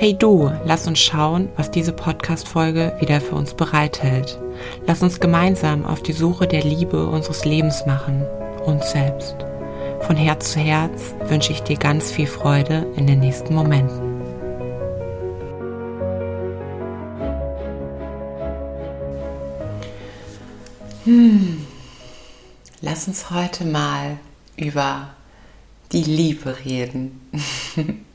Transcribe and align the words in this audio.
Hey 0.00 0.14
du, 0.14 0.50
lass 0.64 0.86
uns 0.86 0.98
schauen, 0.98 1.50
was 1.58 1.70
diese 1.70 1.92
Podcast-Folge 1.92 2.96
wieder 3.00 3.20
für 3.20 3.34
uns 3.34 3.52
bereithält. 3.52 4.40
Lass 4.86 5.02
uns 5.02 5.20
gemeinsam 5.20 5.84
auf 5.84 6.02
die 6.02 6.14
Suche 6.14 6.46
der 6.46 6.64
Liebe 6.64 7.06
unseres 7.06 7.44
Lebens 7.44 7.84
machen, 7.84 8.24
uns 8.64 8.92
selbst. 8.92 9.36
Von 10.00 10.16
Herz 10.16 10.52
zu 10.52 10.58
Herz 10.58 11.14
wünsche 11.28 11.52
ich 11.52 11.62
dir 11.64 11.76
ganz 11.76 12.10
viel 12.10 12.26
Freude 12.26 12.86
in 12.96 13.06
den 13.06 13.20
nächsten 13.20 13.54
Momenten. 13.54 14.00
Hm. 21.04 21.66
Lass 22.80 23.06
uns 23.06 23.30
heute 23.30 23.66
mal 23.66 24.16
über 24.56 25.10
die 25.92 26.04
Liebe 26.04 26.56
reden. 26.64 27.20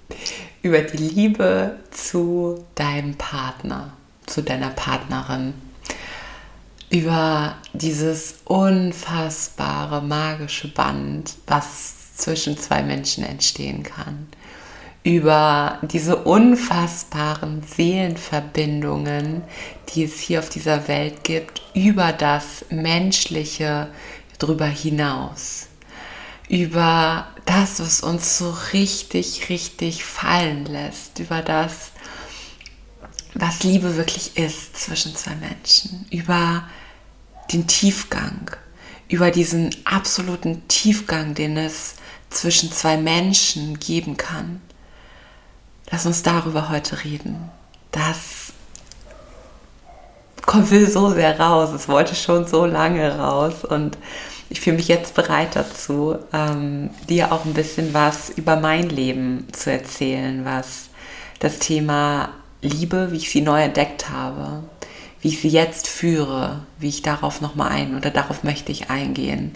über 0.65 0.81
die 0.81 0.97
Liebe 0.97 1.77
zu 1.91 2.65
deinem 2.73 3.13
Partner, 3.13 3.93
zu 4.25 4.41
deiner 4.41 4.71
Partnerin, 4.71 5.53
über 6.89 7.57
dieses 7.73 8.39
unfassbare 8.45 10.01
magische 10.01 10.67
Band, 10.69 11.35
was 11.45 12.15
zwischen 12.15 12.57
zwei 12.57 12.81
Menschen 12.81 13.23
entstehen 13.23 13.83
kann, 13.83 14.25
über 15.03 15.77
diese 15.83 16.15
unfassbaren 16.15 17.61
Seelenverbindungen, 17.61 19.43
die 19.93 20.05
es 20.05 20.19
hier 20.19 20.39
auf 20.39 20.49
dieser 20.49 20.87
Welt 20.87 21.23
gibt, 21.23 21.61
über 21.75 22.11
das 22.11 22.65
Menschliche 22.71 23.89
drüber 24.39 24.65
hinaus 24.65 25.67
über 26.47 27.27
das, 27.45 27.79
was 27.79 28.01
uns 28.01 28.37
so 28.37 28.55
richtig, 28.73 29.49
richtig 29.49 30.03
fallen 30.03 30.65
lässt, 30.65 31.19
über 31.19 31.41
das, 31.41 31.91
was 33.33 33.63
Liebe 33.63 33.97
wirklich 33.97 34.37
ist 34.37 34.77
zwischen 34.77 35.15
zwei 35.15 35.35
Menschen, 35.35 36.05
über 36.11 36.63
den 37.51 37.67
Tiefgang, 37.67 38.51
über 39.07 39.31
diesen 39.31 39.75
absoluten 39.85 40.67
Tiefgang, 40.67 41.33
den 41.33 41.57
es 41.57 41.95
zwischen 42.29 42.71
zwei 42.71 42.97
Menschen 42.97 43.79
geben 43.79 44.17
kann. 44.17 44.61
Lass 45.91 46.05
uns 46.05 46.23
darüber 46.23 46.69
heute 46.69 47.03
reden. 47.03 47.49
Das 47.91 48.45
will 50.69 50.89
so 50.89 51.11
sehr 51.11 51.39
raus. 51.39 51.71
Es 51.73 51.87
wollte 51.87 52.15
schon 52.15 52.47
so 52.47 52.65
lange 52.65 53.17
raus 53.17 53.65
und 53.65 53.97
ich 54.49 54.61
fühle 54.61 54.77
mich 54.77 54.87
jetzt 54.87 55.15
bereit 55.15 55.55
dazu, 55.55 56.17
ähm, 56.33 56.91
dir 57.09 57.31
auch 57.31 57.45
ein 57.45 57.53
bisschen 57.53 57.93
was 57.93 58.29
über 58.29 58.55
mein 58.55 58.89
Leben 58.89 59.47
zu 59.51 59.71
erzählen, 59.71 60.45
was 60.45 60.89
das 61.39 61.59
Thema 61.59 62.29
Liebe, 62.61 63.11
wie 63.11 63.17
ich 63.17 63.29
sie 63.29 63.41
neu 63.41 63.61
entdeckt 63.61 64.09
habe, 64.09 64.63
wie 65.21 65.29
ich 65.29 65.41
sie 65.41 65.49
jetzt 65.49 65.87
führe, 65.87 66.61
wie 66.77 66.89
ich 66.89 67.01
darauf 67.01 67.41
nochmal 67.41 67.71
ein 67.71 67.95
oder 67.95 68.11
darauf 68.11 68.43
möchte 68.43 68.71
ich 68.71 68.89
eingehen. 68.89 69.53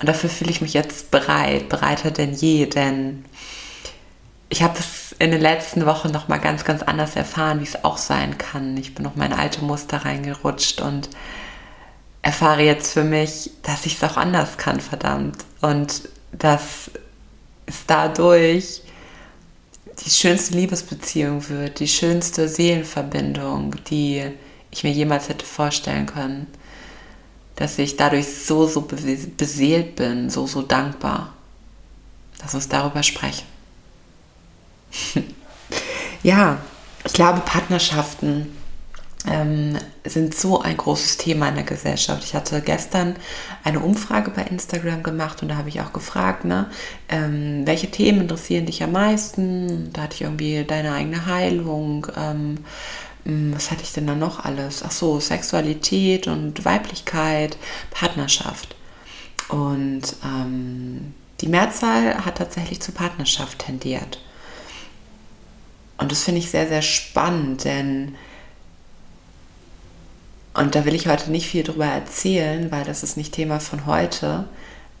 Und 0.00 0.08
dafür 0.08 0.30
fühle 0.30 0.50
ich 0.50 0.60
mich 0.60 0.74
jetzt 0.74 1.10
bereit, 1.10 1.68
bereiter 1.68 2.10
denn 2.10 2.34
je, 2.34 2.66
denn 2.66 3.24
ich 4.48 4.62
habe 4.62 4.78
es 4.78 5.14
in 5.18 5.30
den 5.30 5.40
letzten 5.40 5.86
Wochen 5.86 6.10
nochmal 6.10 6.40
ganz, 6.40 6.64
ganz 6.64 6.82
anders 6.82 7.16
erfahren, 7.16 7.60
wie 7.60 7.64
es 7.64 7.84
auch 7.84 7.96
sein 7.96 8.38
kann. 8.38 8.76
Ich 8.76 8.94
bin 8.94 9.04
noch 9.04 9.16
meine 9.16 9.38
alte 9.38 9.64
Muster 9.64 10.04
reingerutscht 10.04 10.80
und 10.80 11.08
erfahre 12.24 12.62
jetzt 12.62 12.92
für 12.92 13.04
mich, 13.04 13.50
dass 13.62 13.84
ich 13.84 13.96
es 13.96 14.02
auch 14.02 14.16
anders 14.16 14.56
kann, 14.56 14.80
verdammt. 14.80 15.44
Und 15.60 16.08
dass 16.32 16.90
es 17.66 17.84
dadurch 17.86 18.80
die 20.04 20.10
schönste 20.10 20.54
Liebesbeziehung 20.54 21.46
wird, 21.50 21.80
die 21.80 21.86
schönste 21.86 22.48
Seelenverbindung, 22.48 23.76
die 23.90 24.24
ich 24.70 24.82
mir 24.84 24.90
jemals 24.90 25.28
hätte 25.28 25.44
vorstellen 25.44 26.06
können. 26.06 26.46
Dass 27.56 27.78
ich 27.78 27.96
dadurch 27.96 28.26
so, 28.26 28.66
so 28.66 28.80
beseelt 28.80 29.94
bin, 29.94 30.30
so, 30.30 30.46
so 30.46 30.62
dankbar. 30.62 31.34
Lass 32.40 32.54
uns 32.54 32.68
darüber 32.68 33.02
sprechen. 33.02 33.46
ja, 36.22 36.58
ich 37.04 37.12
glaube, 37.12 37.40
Partnerschaften 37.40 38.56
ähm, 39.26 39.78
sind 40.04 40.34
so 40.34 40.60
ein 40.60 40.76
großes 40.76 41.16
Thema 41.16 41.48
in 41.48 41.54
der 41.54 41.64
Gesellschaft. 41.64 42.24
Ich 42.24 42.34
hatte 42.34 42.60
gestern 42.60 43.16
eine 43.62 43.80
Umfrage 43.80 44.30
bei 44.30 44.42
Instagram 44.42 45.02
gemacht 45.02 45.42
und 45.42 45.48
da 45.48 45.56
habe 45.56 45.68
ich 45.68 45.80
auch 45.80 45.92
gefragt, 45.92 46.44
ne, 46.44 46.70
ähm, 47.08 47.62
welche 47.64 47.90
Themen 47.90 48.22
interessieren 48.22 48.66
dich 48.66 48.82
am 48.82 48.92
meisten? 48.92 49.92
Da 49.92 50.02
hatte 50.02 50.14
ich 50.16 50.22
irgendwie 50.22 50.64
deine 50.64 50.92
eigene 50.92 51.26
Heilung. 51.26 52.06
Ähm, 52.16 52.58
hm, 53.24 53.54
was 53.54 53.70
hatte 53.70 53.82
ich 53.82 53.92
denn 53.92 54.06
da 54.06 54.14
noch 54.14 54.44
alles? 54.44 54.82
Ach 54.86 54.90
so, 54.90 55.18
Sexualität 55.20 56.26
und 56.26 56.64
Weiblichkeit, 56.64 57.56
Partnerschaft. 57.90 58.76
Und 59.48 60.02
ähm, 60.24 61.14
die 61.40 61.48
Mehrzahl 61.48 62.24
hat 62.24 62.38
tatsächlich 62.38 62.80
zur 62.80 62.94
Partnerschaft 62.94 63.60
tendiert. 63.60 64.20
Und 65.96 66.10
das 66.12 66.24
finde 66.24 66.40
ich 66.40 66.50
sehr, 66.50 66.68
sehr 66.68 66.82
spannend, 66.82 67.64
denn 67.64 68.16
und 70.54 70.74
da 70.74 70.84
will 70.84 70.94
ich 70.94 71.08
heute 71.08 71.30
nicht 71.30 71.48
viel 71.48 71.64
drüber 71.64 71.86
erzählen, 71.86 72.70
weil 72.70 72.84
das 72.84 73.02
ist 73.02 73.16
nicht 73.16 73.34
Thema 73.34 73.60
von 73.60 73.86
heute. 73.86 74.48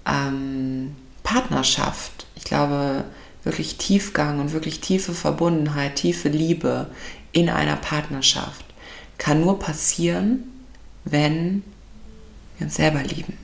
Ähm, 0.06 0.96
Partnerschaft. 1.22 2.26
Ich 2.36 2.44
glaube, 2.44 3.04
wirklich 3.44 3.78
Tiefgang 3.78 4.40
und 4.40 4.52
wirklich 4.52 4.80
tiefe 4.80 5.14
Verbundenheit, 5.14 5.96
tiefe 5.96 6.28
Liebe 6.28 6.88
in 7.32 7.48
einer 7.48 7.76
Partnerschaft 7.76 8.64
kann 9.18 9.40
nur 9.40 9.58
passieren, 9.58 10.44
wenn 11.04 11.62
wir 12.58 12.66
uns 12.66 12.76
selber 12.76 13.02
lieben. 13.02 13.38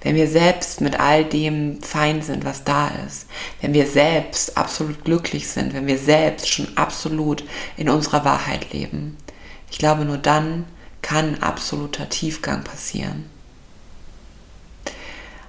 Wenn 0.00 0.14
wir 0.14 0.28
selbst 0.28 0.80
mit 0.80 1.00
all 1.00 1.24
dem 1.24 1.82
fein 1.82 2.22
sind, 2.22 2.44
was 2.44 2.64
da 2.64 2.88
ist. 3.06 3.26
Wenn 3.60 3.74
wir 3.74 3.86
selbst 3.86 4.56
absolut 4.56 5.04
glücklich 5.04 5.48
sind. 5.48 5.74
Wenn 5.74 5.86
wir 5.86 5.98
selbst 5.98 6.48
schon 6.48 6.76
absolut 6.76 7.42
in 7.76 7.88
unserer 7.88 8.24
Wahrheit 8.24 8.72
leben. 8.72 9.16
Ich 9.70 9.78
glaube, 9.78 10.04
nur 10.04 10.18
dann 10.18 10.66
kann 11.02 11.42
absoluter 11.42 12.08
Tiefgang 12.08 12.64
passieren. 12.64 13.26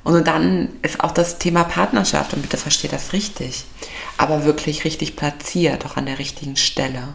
Und 0.04 0.28
dann 0.28 0.70
ist 0.82 1.02
auch 1.04 1.12
das 1.12 1.38
Thema 1.38 1.64
Partnerschaft, 1.64 2.34
und 2.34 2.42
bitte 2.42 2.58
versteht 2.58 2.94
das 2.94 3.14
richtig, 3.14 3.66
aber 4.18 4.46
wirklich 4.46 4.86
richtig 4.86 5.16
platziert, 5.16 5.86
auch 5.86 5.98
an 5.98 6.06
der 6.06 6.20
richtigen 6.20 6.56
Stelle. 6.56 7.10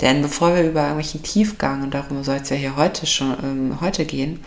Denn 0.00 0.22
bevor 0.22 0.54
wir 0.54 0.62
über 0.62 0.82
irgendwelchen 0.82 1.22
Tiefgang, 1.22 1.82
und 1.82 1.94
darum 1.94 2.22
soll 2.22 2.36
es 2.36 2.50
ja 2.50 2.56
hier 2.56 2.76
heute 2.76 3.06
schon 3.06 3.36
ähm, 3.42 3.80
heute 3.80 4.04
gehen, 4.04 4.44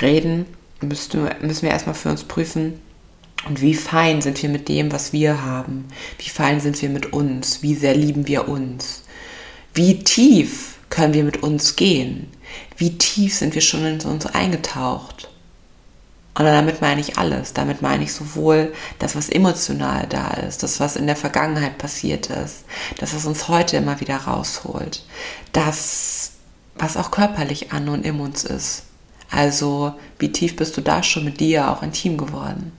reden, 0.00 0.46
müssen, 0.80 1.28
müssen 1.40 1.62
wir 1.62 1.70
erstmal 1.70 1.94
für 1.94 2.10
uns 2.10 2.24
prüfen, 2.24 2.80
und 3.46 3.60
wie 3.60 3.74
fein 3.74 4.22
sind 4.22 4.42
wir 4.42 4.48
mit 4.48 4.68
dem, 4.68 4.90
was 4.90 5.12
wir 5.12 5.42
haben? 5.42 5.86
Wie 6.18 6.30
fein 6.30 6.60
sind 6.60 6.80
wir 6.80 6.88
mit 6.88 7.12
uns? 7.12 7.62
Wie 7.62 7.74
sehr 7.74 7.94
lieben 7.94 8.26
wir 8.26 8.48
uns? 8.48 9.02
Wie 9.74 10.02
tief 10.02 10.76
können 10.88 11.14
wir 11.14 11.24
mit 11.24 11.42
uns 11.42 11.76
gehen? 11.76 12.28
Wie 12.76 12.98
tief 12.98 13.34
sind 13.36 13.54
wir 13.54 13.62
schon 13.62 13.84
in 13.84 14.00
uns 14.00 14.26
eingetaucht. 14.26 15.28
Und 16.36 16.46
damit 16.46 16.80
meine 16.80 17.00
ich 17.00 17.16
alles. 17.16 17.52
Damit 17.52 17.80
meine 17.80 18.02
ich 18.02 18.12
sowohl 18.12 18.74
das, 18.98 19.14
was 19.14 19.28
emotional 19.28 20.06
da 20.08 20.30
ist, 20.30 20.62
das, 20.64 20.80
was 20.80 20.96
in 20.96 21.06
der 21.06 21.16
Vergangenheit 21.16 21.78
passiert 21.78 22.28
ist, 22.28 22.64
das, 22.98 23.14
was 23.14 23.24
uns 23.24 23.48
heute 23.48 23.76
immer 23.76 24.00
wieder 24.00 24.16
rausholt, 24.16 25.04
das, 25.52 26.32
was 26.74 26.96
auch 26.96 27.12
körperlich 27.12 27.72
an 27.72 27.88
und 27.88 28.04
in 28.04 28.18
uns 28.18 28.42
ist. 28.42 28.82
Also, 29.30 29.94
wie 30.18 30.32
tief 30.32 30.56
bist 30.56 30.76
du 30.76 30.80
da 30.80 31.02
schon 31.02 31.24
mit 31.24 31.40
dir 31.40 31.70
auch 31.70 31.82
intim 31.82 32.18
geworden? 32.18 32.72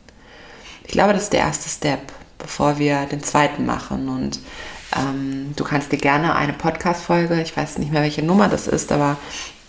Ich 0.86 0.92
glaube, 0.92 1.14
das 1.14 1.24
ist 1.24 1.34
der 1.34 1.42
erste 1.42 1.70
Step, 1.70 2.12
bevor 2.38 2.78
wir 2.78 3.06
den 3.06 3.24
zweiten 3.24 3.66
machen. 3.66 4.10
Und 4.10 4.40
ähm, 4.96 5.54
du 5.56 5.64
kannst 5.64 5.92
dir 5.92 5.98
gerne 5.98 6.36
eine 6.36 6.54
Podcast-Folge, 6.54 7.42
ich 7.42 7.56
weiß 7.56 7.78
nicht 7.78 7.92
mehr, 7.92 8.02
welche 8.02 8.22
Nummer 8.22 8.50
das 8.50 8.68
ist, 8.68 8.92
aber 8.92 9.18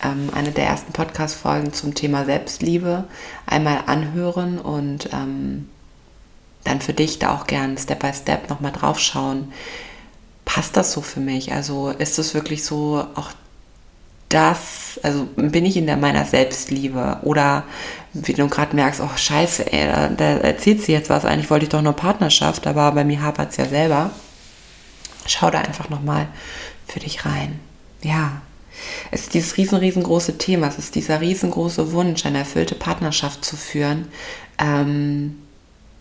ähm, 0.03 0.29
eine 0.33 0.51
der 0.51 0.67
ersten 0.67 0.93
Podcast-Folgen 0.93 1.73
zum 1.73 1.93
Thema 1.93 2.25
Selbstliebe 2.25 3.05
einmal 3.45 3.83
anhören 3.87 4.59
und 4.59 5.09
ähm, 5.13 5.69
dann 6.63 6.81
für 6.81 6.93
dich 6.93 7.19
da 7.19 7.35
auch 7.35 7.47
gern 7.47 7.77
Step 7.77 7.99
by 7.99 8.13
Step 8.13 8.49
nochmal 8.49 8.71
drauf 8.71 8.99
schauen. 8.99 9.53
Passt 10.45 10.77
das 10.77 10.91
so 10.91 11.01
für 11.01 11.19
mich? 11.19 11.53
Also 11.53 11.89
ist 11.89 12.19
es 12.19 12.33
wirklich 12.33 12.63
so 12.63 13.05
auch 13.15 13.31
das, 14.29 14.99
also 15.03 15.25
bin 15.35 15.65
ich 15.65 15.77
in 15.77 15.85
der 15.85 15.97
meiner 15.97 16.25
Selbstliebe 16.25 17.19
oder 17.23 17.63
wie 18.13 18.33
du 18.33 18.47
gerade 18.47 18.75
merkst, 18.75 18.99
oh 19.01 19.09
scheiße, 19.15 19.71
ey, 19.71 19.87
da, 19.87 20.07
da 20.09 20.25
erzählt 20.39 20.81
sie 20.81 20.91
jetzt 20.91 21.09
was, 21.09 21.23
eigentlich 21.23 21.49
wollte 21.49 21.63
ich 21.63 21.69
doch 21.69 21.81
nur 21.81 21.93
Partnerschaft, 21.93 22.67
aber 22.67 22.91
bei 22.91 23.05
mir 23.05 23.21
hapert 23.21 23.51
es 23.51 23.57
ja 23.57 23.65
selber. 23.65 24.11
Schau 25.25 25.49
da 25.49 25.59
einfach 25.59 25.89
nochmal 25.89 26.27
für 26.87 26.99
dich 26.99 27.25
rein. 27.25 27.59
Ja, 28.01 28.41
es 29.11 29.21
ist 29.21 29.33
dieses 29.33 29.57
riesen, 29.57 29.77
riesengroße 29.77 30.37
Thema, 30.37 30.67
es 30.67 30.77
ist 30.77 30.95
dieser 30.95 31.21
riesengroße 31.21 31.91
Wunsch, 31.91 32.25
eine 32.25 32.39
erfüllte 32.39 32.75
Partnerschaft 32.75 33.43
zu 33.45 33.55
führen 33.55 34.07
ähm, 34.59 35.37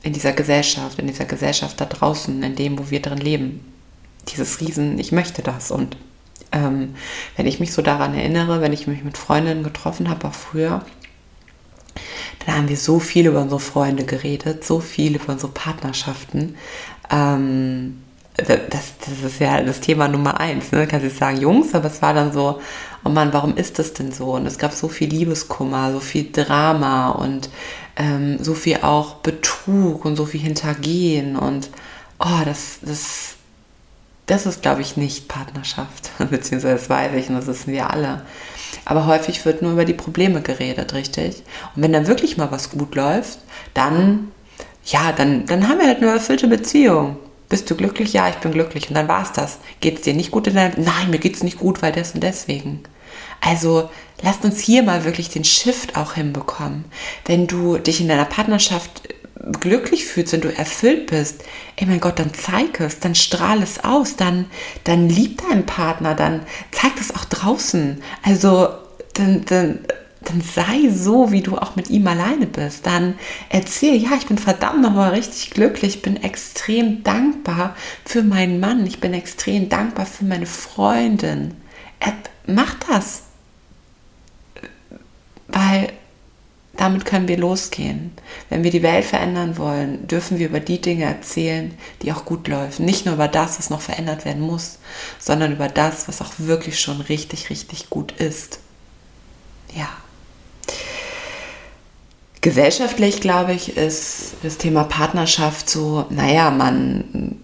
in 0.03 0.12
dieser 0.12 0.33
Gesellschaft, 0.33 0.99
in 0.99 1.06
dieser 1.06 1.25
Gesellschaft 1.25 1.81
da 1.81 1.85
draußen, 1.85 2.43
in 2.43 2.56
dem, 2.56 2.79
wo 2.79 2.91
wir 2.91 3.03
drin 3.03 3.19
leben. 3.19 3.61
dieses 4.29 4.61
Riesen, 4.61 4.99
ich 4.99 5.12
möchte 5.12 5.43
das. 5.43 5.71
Und 5.71 5.97
ähm, 6.53 6.94
wenn 7.37 7.47
ich 7.47 7.61
mich 7.61 7.73
so 7.73 7.83
daran 7.83 8.15
erinnere, 8.15 8.61
wenn 8.61 8.73
ich 8.73 8.87
mich 8.87 9.05
mit 9.05 9.19
Freundinnen 9.19 9.62
getroffen 9.62 10.09
habe, 10.09 10.29
auch 10.29 10.35
früher, 10.35 10.85
dann 12.44 12.56
haben 12.56 12.69
wir 12.69 12.77
so 12.77 13.00
viel 13.00 13.27
über 13.27 13.41
unsere 13.41 13.61
Freunde 13.61 14.05
geredet, 14.05 14.65
so 14.65 14.81
viel 14.81 15.17
über 15.17 15.33
unsere 15.33 15.53
Partnerschaften. 15.53 16.56
Ähm, 17.11 18.03
das, 18.37 18.99
das 18.99 19.33
ist 19.33 19.41
ja 19.41 19.61
das 19.62 19.81
Thema 19.81 20.09
Nummer 20.09 20.38
eins. 20.38 20.73
Ne? 20.73 20.87
Kannst 20.87 21.06
du 21.06 21.11
sagen, 21.11 21.38
Jungs, 21.38 21.75
aber 21.75 21.87
es 21.87 22.03
war 22.03 22.12
dann 22.12 22.33
so, 22.33 22.61
oh 23.05 23.09
Mann, 23.09 23.33
warum 23.33 23.56
ist 23.56 23.79
das 23.79 23.94
denn 23.94 24.12
so? 24.12 24.33
Und 24.33 24.47
es 24.47 24.59
gab 24.59 24.73
so 24.73 24.88
viel 24.88 25.09
Liebeskummer, 25.09 25.93
so 25.93 26.00
viel 26.00 26.31
Drama 26.31 27.11
und 27.11 27.49
ähm, 27.97 28.38
so 28.43 28.55
viel 28.55 28.79
auch 28.83 29.17
Betrug 29.17 30.05
und 30.05 30.17
so 30.17 30.27
viel 30.27 30.41
Hintergehen. 30.41 31.37
Und 31.37 31.71
oh, 32.19 32.44
das, 32.44 32.79
das, 32.83 33.37
das 34.27 34.44
ist, 34.44 34.62
glaube 34.62 34.83
ich, 34.83 34.97
nicht 34.97 35.29
Partnerschaft. 35.29 36.11
Beziehungsweise 36.31 36.75
das 36.75 36.91
weiß 36.91 37.15
ich 37.15 37.29
und 37.29 37.37
das 37.37 37.47
wissen 37.47 37.73
wir 37.73 37.91
alle. 37.91 38.23
Aber 38.85 39.06
häufig 39.06 39.44
wird 39.47 39.62
nur 39.62 39.73
über 39.73 39.85
die 39.85 39.94
Probleme 39.94 40.43
geredet, 40.43 40.93
richtig? 40.93 41.43
Und 41.75 41.83
wenn 41.83 41.93
dann 41.93 42.06
wirklich 42.06 42.37
mal 42.37 42.50
was 42.50 42.71
gut 42.71 42.94
läuft, 42.94 43.38
dann, 43.73 44.31
ja, 44.85 45.12
dann, 45.12 45.47
dann 45.47 45.69
haben 45.69 45.79
wir 45.79 45.87
halt 45.87 46.03
eine 46.03 46.11
erfüllte 46.11 46.49
Beziehung. 46.49 47.17
Bist 47.48 47.70
du 47.70 47.76
glücklich? 47.76 48.12
Ja, 48.12 48.28
ich 48.28 48.37
bin 48.37 48.52
glücklich. 48.52 48.88
Und 48.88 48.94
dann 48.94 49.08
war 49.08 49.22
es 49.22 49.32
das. 49.32 49.58
Geht 49.81 49.96
es 49.96 50.02
dir 50.02 50.14
nicht 50.14 50.31
gut 50.31 50.46
in 50.46 50.54
deinem 50.54 50.82
Nein, 50.82 51.10
mir 51.10 51.19
geht 51.19 51.37
es 51.37 51.43
nicht 51.43 51.58
gut, 51.58 51.82
weil 51.82 51.93
das 51.93 52.12
und 52.12 52.22
deswegen. 52.22 52.82
Also 53.40 53.90
lasst 54.22 54.44
uns 54.44 54.60
hier 54.60 54.82
mal 54.82 55.04
wirklich 55.04 55.28
den 55.28 55.44
Shift 55.44 55.96
auch 55.96 56.14
hinbekommen. 56.14 56.84
Wenn 57.25 57.46
du 57.46 57.78
dich 57.78 58.00
in 58.00 58.08
deiner 58.08 58.25
Partnerschaft 58.25 59.02
glücklich 59.60 60.06
fühlst, 60.06 60.32
wenn 60.32 60.40
du 60.40 60.56
erfüllt 60.56 61.06
bist, 61.06 61.44
ey 61.76 61.87
mein 61.87 62.00
Gott, 62.00 62.19
dann 62.19 62.34
zeig 62.34 62.81
es, 62.81 62.98
dann 62.98 63.14
strahl 63.14 63.62
es 63.62 63.84
aus, 63.84 64.16
dann, 64.16 64.46
dann 64.84 65.08
lieb 65.08 65.42
deinen 65.49 65.66
Partner, 65.66 66.14
dann 66.14 66.42
zeig 66.72 66.92
es 67.00 67.14
auch 67.14 67.25
draußen. 67.26 68.02
Also 68.22 68.69
dann, 69.14 69.44
dann, 69.44 69.78
dann 70.26 70.40
sei 70.40 70.90
so, 70.93 71.31
wie 71.31 71.40
du 71.40 71.56
auch 71.56 71.76
mit 71.76 71.88
ihm 71.88 72.06
alleine 72.06 72.46
bist. 72.46 72.87
Dann 72.87 73.19
erzähl, 73.49 73.94
ja, 73.94 74.11
ich 74.19 74.26
bin 74.26 74.38
verdammt 74.38 74.82
nochmal 74.82 75.11
richtig 75.11 75.50
glücklich, 75.50 75.96
ich 75.96 76.02
bin 76.02 76.23
extrem 76.23 77.02
dankbar 77.05 77.76
für 78.05 78.23
meinen 78.23 78.61
Mann, 78.61 78.87
ich 78.87 79.00
bin 79.00 79.14
extrem 79.14 79.69
dankbar 79.69 80.06
für 80.06 80.25
meine 80.25 80.46
Freundin. 80.46 81.55
Er, 82.00 82.12
mach 82.46 82.75
das. 82.88 83.23
Weil 85.49 85.93
damit 86.76 87.06
können 87.06 87.28
wir 87.28 87.38
losgehen. 87.38 88.11
Wenn 88.50 88.64
wir 88.64 88.70
die 88.70 88.82
Welt 88.82 89.05
verändern 89.05 89.56
wollen, 89.56 90.06
dürfen 90.08 90.38
wir 90.38 90.49
über 90.49 90.61
die 90.61 90.81
Dinge 90.81 91.05
erzählen, 91.05 91.73
die 92.02 92.12
auch 92.12 92.25
gut 92.25 92.49
laufen. 92.49 92.84
Nicht 92.84 93.06
nur 93.06 93.14
über 93.14 93.28
das, 93.28 93.58
was 93.58 93.70
noch 93.70 93.81
verändert 93.81 94.25
werden 94.25 94.43
muss, 94.43 94.78
sondern 95.19 95.52
über 95.52 95.69
das, 95.69 96.08
was 96.08 96.20
auch 96.20 96.32
wirklich 96.38 96.81
schon 96.81 97.00
richtig, 97.00 97.49
richtig 97.49 97.88
gut 97.90 98.12
ist. 98.12 98.58
Ja. 99.75 99.88
Gesellschaftlich, 102.40 103.20
glaube 103.20 103.54
ich, 103.54 103.76
ist 103.76 104.34
das 104.42 104.56
Thema 104.56 104.84
Partnerschaft 104.84 105.68
so, 105.68 106.06
naja, 106.10 106.50
man 106.50 107.36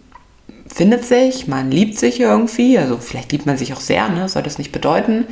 findet 0.72 1.04
sich, 1.04 1.46
man 1.48 1.70
liebt 1.70 1.98
sich 1.98 2.20
irgendwie, 2.20 2.78
also 2.78 2.96
vielleicht 2.96 3.32
liebt 3.32 3.46
man 3.46 3.56
sich 3.56 3.72
auch 3.74 3.80
sehr, 3.80 4.08
ne? 4.08 4.28
soll 4.28 4.42
das 4.42 4.58
nicht 4.58 4.72
bedeuten. 4.72 5.26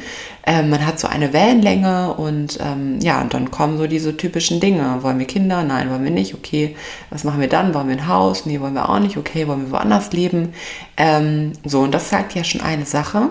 Ähm, 0.44 0.70
man 0.70 0.86
hat 0.86 0.98
so 1.00 1.08
eine 1.08 1.32
Wellenlänge 1.32 2.14
und 2.14 2.58
ähm, 2.60 2.98
ja, 3.00 3.20
und 3.20 3.32
dann 3.32 3.50
kommen 3.50 3.78
so 3.78 3.86
diese 3.86 4.16
typischen 4.16 4.60
Dinge. 4.60 4.98
Wollen 5.02 5.18
wir 5.18 5.26
Kinder? 5.26 5.62
Nein, 5.62 5.90
wollen 5.90 6.04
wir 6.04 6.10
nicht. 6.10 6.34
Okay, 6.34 6.76
was 7.10 7.24
machen 7.24 7.40
wir 7.40 7.48
dann? 7.48 7.74
Wollen 7.74 7.88
wir 7.88 7.96
ein 7.96 8.08
Haus? 8.08 8.46
Nee, 8.46 8.60
wollen 8.60 8.74
wir 8.74 8.88
auch 8.88 8.98
nicht. 8.98 9.16
Okay, 9.16 9.46
wollen 9.48 9.66
wir 9.66 9.72
woanders 9.72 10.12
leben? 10.12 10.52
Ähm, 10.96 11.52
so, 11.64 11.80
und 11.80 11.92
das 11.92 12.10
sagt 12.10 12.34
ja 12.34 12.44
schon 12.44 12.60
eine 12.60 12.86
Sache. 12.86 13.30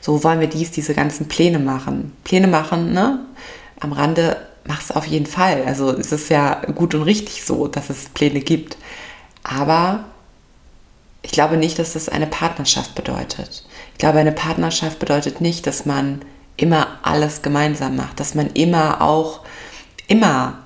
So 0.00 0.22
wollen 0.24 0.40
wir 0.40 0.46
dies, 0.46 0.70
diese 0.70 0.94
ganzen 0.94 1.28
Pläne 1.28 1.58
machen. 1.58 2.16
Pläne 2.24 2.46
machen, 2.46 2.92
ne? 2.92 3.20
Am 3.80 3.92
Rande 3.92 4.36
mach's 4.66 4.90
auf 4.90 5.06
jeden 5.06 5.26
Fall. 5.26 5.64
Also 5.66 5.90
es 5.90 6.12
ist 6.12 6.28
ja 6.30 6.62
gut 6.74 6.94
und 6.94 7.02
richtig 7.02 7.44
so, 7.44 7.68
dass 7.68 7.90
es 7.90 8.10
Pläne 8.10 8.40
gibt. 8.40 8.76
Aber 9.42 10.04
ich 11.22 11.32
glaube 11.32 11.56
nicht, 11.56 11.78
dass 11.78 11.94
das 11.94 12.08
eine 12.08 12.26
Partnerschaft 12.26 12.94
bedeutet. 12.94 13.64
Ich 13.92 13.98
glaube, 13.98 14.18
eine 14.18 14.32
Partnerschaft 14.32 14.98
bedeutet 14.98 15.40
nicht, 15.40 15.66
dass 15.66 15.86
man 15.86 16.22
immer 16.56 16.98
alles 17.02 17.42
gemeinsam 17.42 17.96
macht, 17.96 18.20
dass 18.20 18.34
man 18.34 18.48
immer 18.48 19.00
auch, 19.00 19.40
immer 20.06 20.58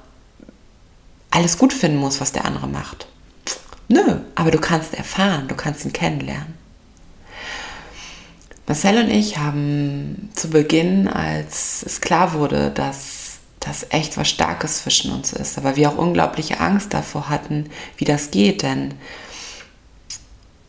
alles 1.30 1.58
gut 1.58 1.72
finden 1.72 1.98
muss, 1.98 2.20
was 2.20 2.32
der 2.32 2.44
andere 2.44 2.66
macht. 2.66 3.06
Nö, 3.88 4.20
aber 4.34 4.50
du 4.50 4.58
kannst 4.58 4.94
erfahren, 4.94 5.48
du 5.48 5.54
kannst 5.54 5.84
ihn 5.84 5.92
kennenlernen. 5.92 6.61
Marcel 8.66 9.04
und 9.04 9.10
ich 9.10 9.38
haben 9.38 10.30
zu 10.34 10.50
Beginn, 10.50 11.08
als 11.08 11.82
es 11.84 12.00
klar 12.00 12.34
wurde, 12.34 12.70
dass 12.70 13.38
das 13.60 13.86
echt 13.90 14.16
was 14.16 14.28
Starkes 14.28 14.82
zwischen 14.82 15.12
uns 15.12 15.32
ist, 15.32 15.58
aber 15.58 15.76
wir 15.76 15.90
auch 15.90 15.96
unglaubliche 15.96 16.60
Angst 16.60 16.94
davor 16.94 17.28
hatten, 17.28 17.70
wie 17.96 18.04
das 18.04 18.30
geht, 18.30 18.62
denn 18.62 18.94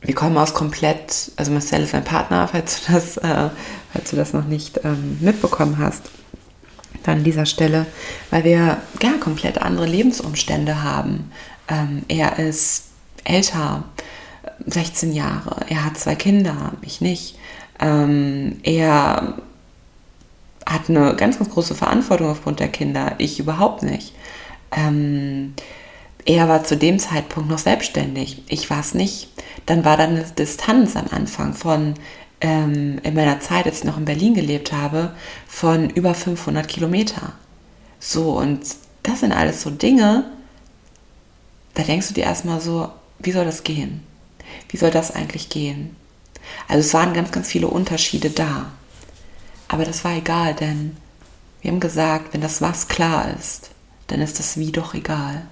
wir 0.02 0.16
kommen 0.16 0.38
aus 0.38 0.54
komplett, 0.54 1.32
also 1.38 1.52
Marcel 1.52 1.84
ist 1.84 1.94
mein 1.94 2.04
Partner, 2.04 2.48
falls 2.48 2.82
du 2.82 2.94
das, 2.94 3.18
äh, 3.18 3.50
falls 3.94 4.10
du 4.10 4.16
das 4.16 4.34
noch 4.34 4.46
nicht 4.46 4.82
ähm, 4.84 5.18
mitbekommen 5.22 5.78
hast, 5.78 6.04
dann 7.04 7.20
an 7.20 7.24
dieser 7.24 7.46
Stelle, 7.46 7.86
weil 8.30 8.44
wir 8.44 8.78
ja 9.02 9.12
komplett 9.20 9.58
andere 9.60 9.86
Lebensumstände 9.86 10.84
haben. 10.84 11.32
Ähm, 11.68 12.04
er 12.08 12.40
ist 12.40 12.86
älter, 13.24 13.86
16 14.66 15.14
Jahre, 15.14 15.66
er 15.70 15.86
hat 15.86 15.98
zwei 15.98 16.16
Kinder, 16.16 16.74
ich 16.82 17.02
nicht. 17.02 17.38
Ähm, 17.84 18.60
er 18.64 19.36
hat 20.66 20.90
eine 20.90 21.16
ganz, 21.16 21.38
ganz 21.38 21.52
große 21.52 21.76
Verantwortung 21.76 22.30
aufgrund 22.30 22.60
der 22.60 22.70
Kinder, 22.70 23.14
ich 23.20 23.40
überhaupt 23.40 23.84
nicht. 23.84 24.14
Ähm, 24.72 25.54
er 26.26 26.48
war 26.48 26.64
zu 26.64 26.78
dem 26.78 26.98
Zeitpunkt 27.00 27.50
noch 27.50 27.60
selbstständig, 27.60 28.44
ich 28.48 28.70
war 28.70 28.80
es 28.80 28.94
nicht 28.94 29.28
dann 29.66 29.86
war 29.86 29.98
da 29.98 30.04
eine 30.04 30.24
Distanz 30.24 30.96
am 30.96 31.08
Anfang 31.12 31.54
von, 31.54 31.96
ähm, 32.42 33.00
in 33.04 33.14
meiner 33.14 33.40
Zeit, 33.40 33.66
als 33.66 33.80
ich 33.80 33.84
noch 33.86 33.98
in 33.98 34.06
Berlin 34.06 34.34
gelebt 34.34 34.72
habe, 34.72 35.16
von 35.48 35.90
über 35.90 36.14
500 36.14 36.68
Kilometer. 36.68 37.34
So, 38.00 38.38
und 38.38 38.62
das 39.04 39.22
sind 39.22 39.32
alles 39.32 39.62
so 39.62 39.70
Dinge, 39.70 40.26
da 41.74 41.84
denkst 41.84 42.10
du 42.10 42.14
dir 42.14 42.26
erstmal 42.26 42.62
so, 42.62 42.90
wie 43.20 43.32
soll 43.32 43.46
das 43.46 43.64
gehen? 43.64 44.04
Wie 44.70 44.78
soll 44.78 44.92
das 44.92 45.12
eigentlich 45.16 45.50
gehen? 45.50 45.96
Also 46.68 46.88
es 46.88 46.94
waren 46.94 47.14
ganz, 47.14 47.32
ganz 47.32 47.48
viele 47.48 47.68
Unterschiede 47.68 48.30
da. 48.30 48.72
Aber 49.68 49.86
das 49.86 50.04
war 50.04 50.14
egal, 50.16 50.54
denn 50.54 50.98
wir 51.62 51.72
haben 51.72 51.80
gesagt, 51.80 52.34
wenn 52.34 52.42
das 52.42 52.62
Was 52.62 52.88
klar 52.88 53.34
ist, 53.40 53.72
dann 54.08 54.22
ist 54.22 54.40
das 54.40 54.58
Wie 54.58 54.72
doch 54.72 54.94
egal. 54.94 55.48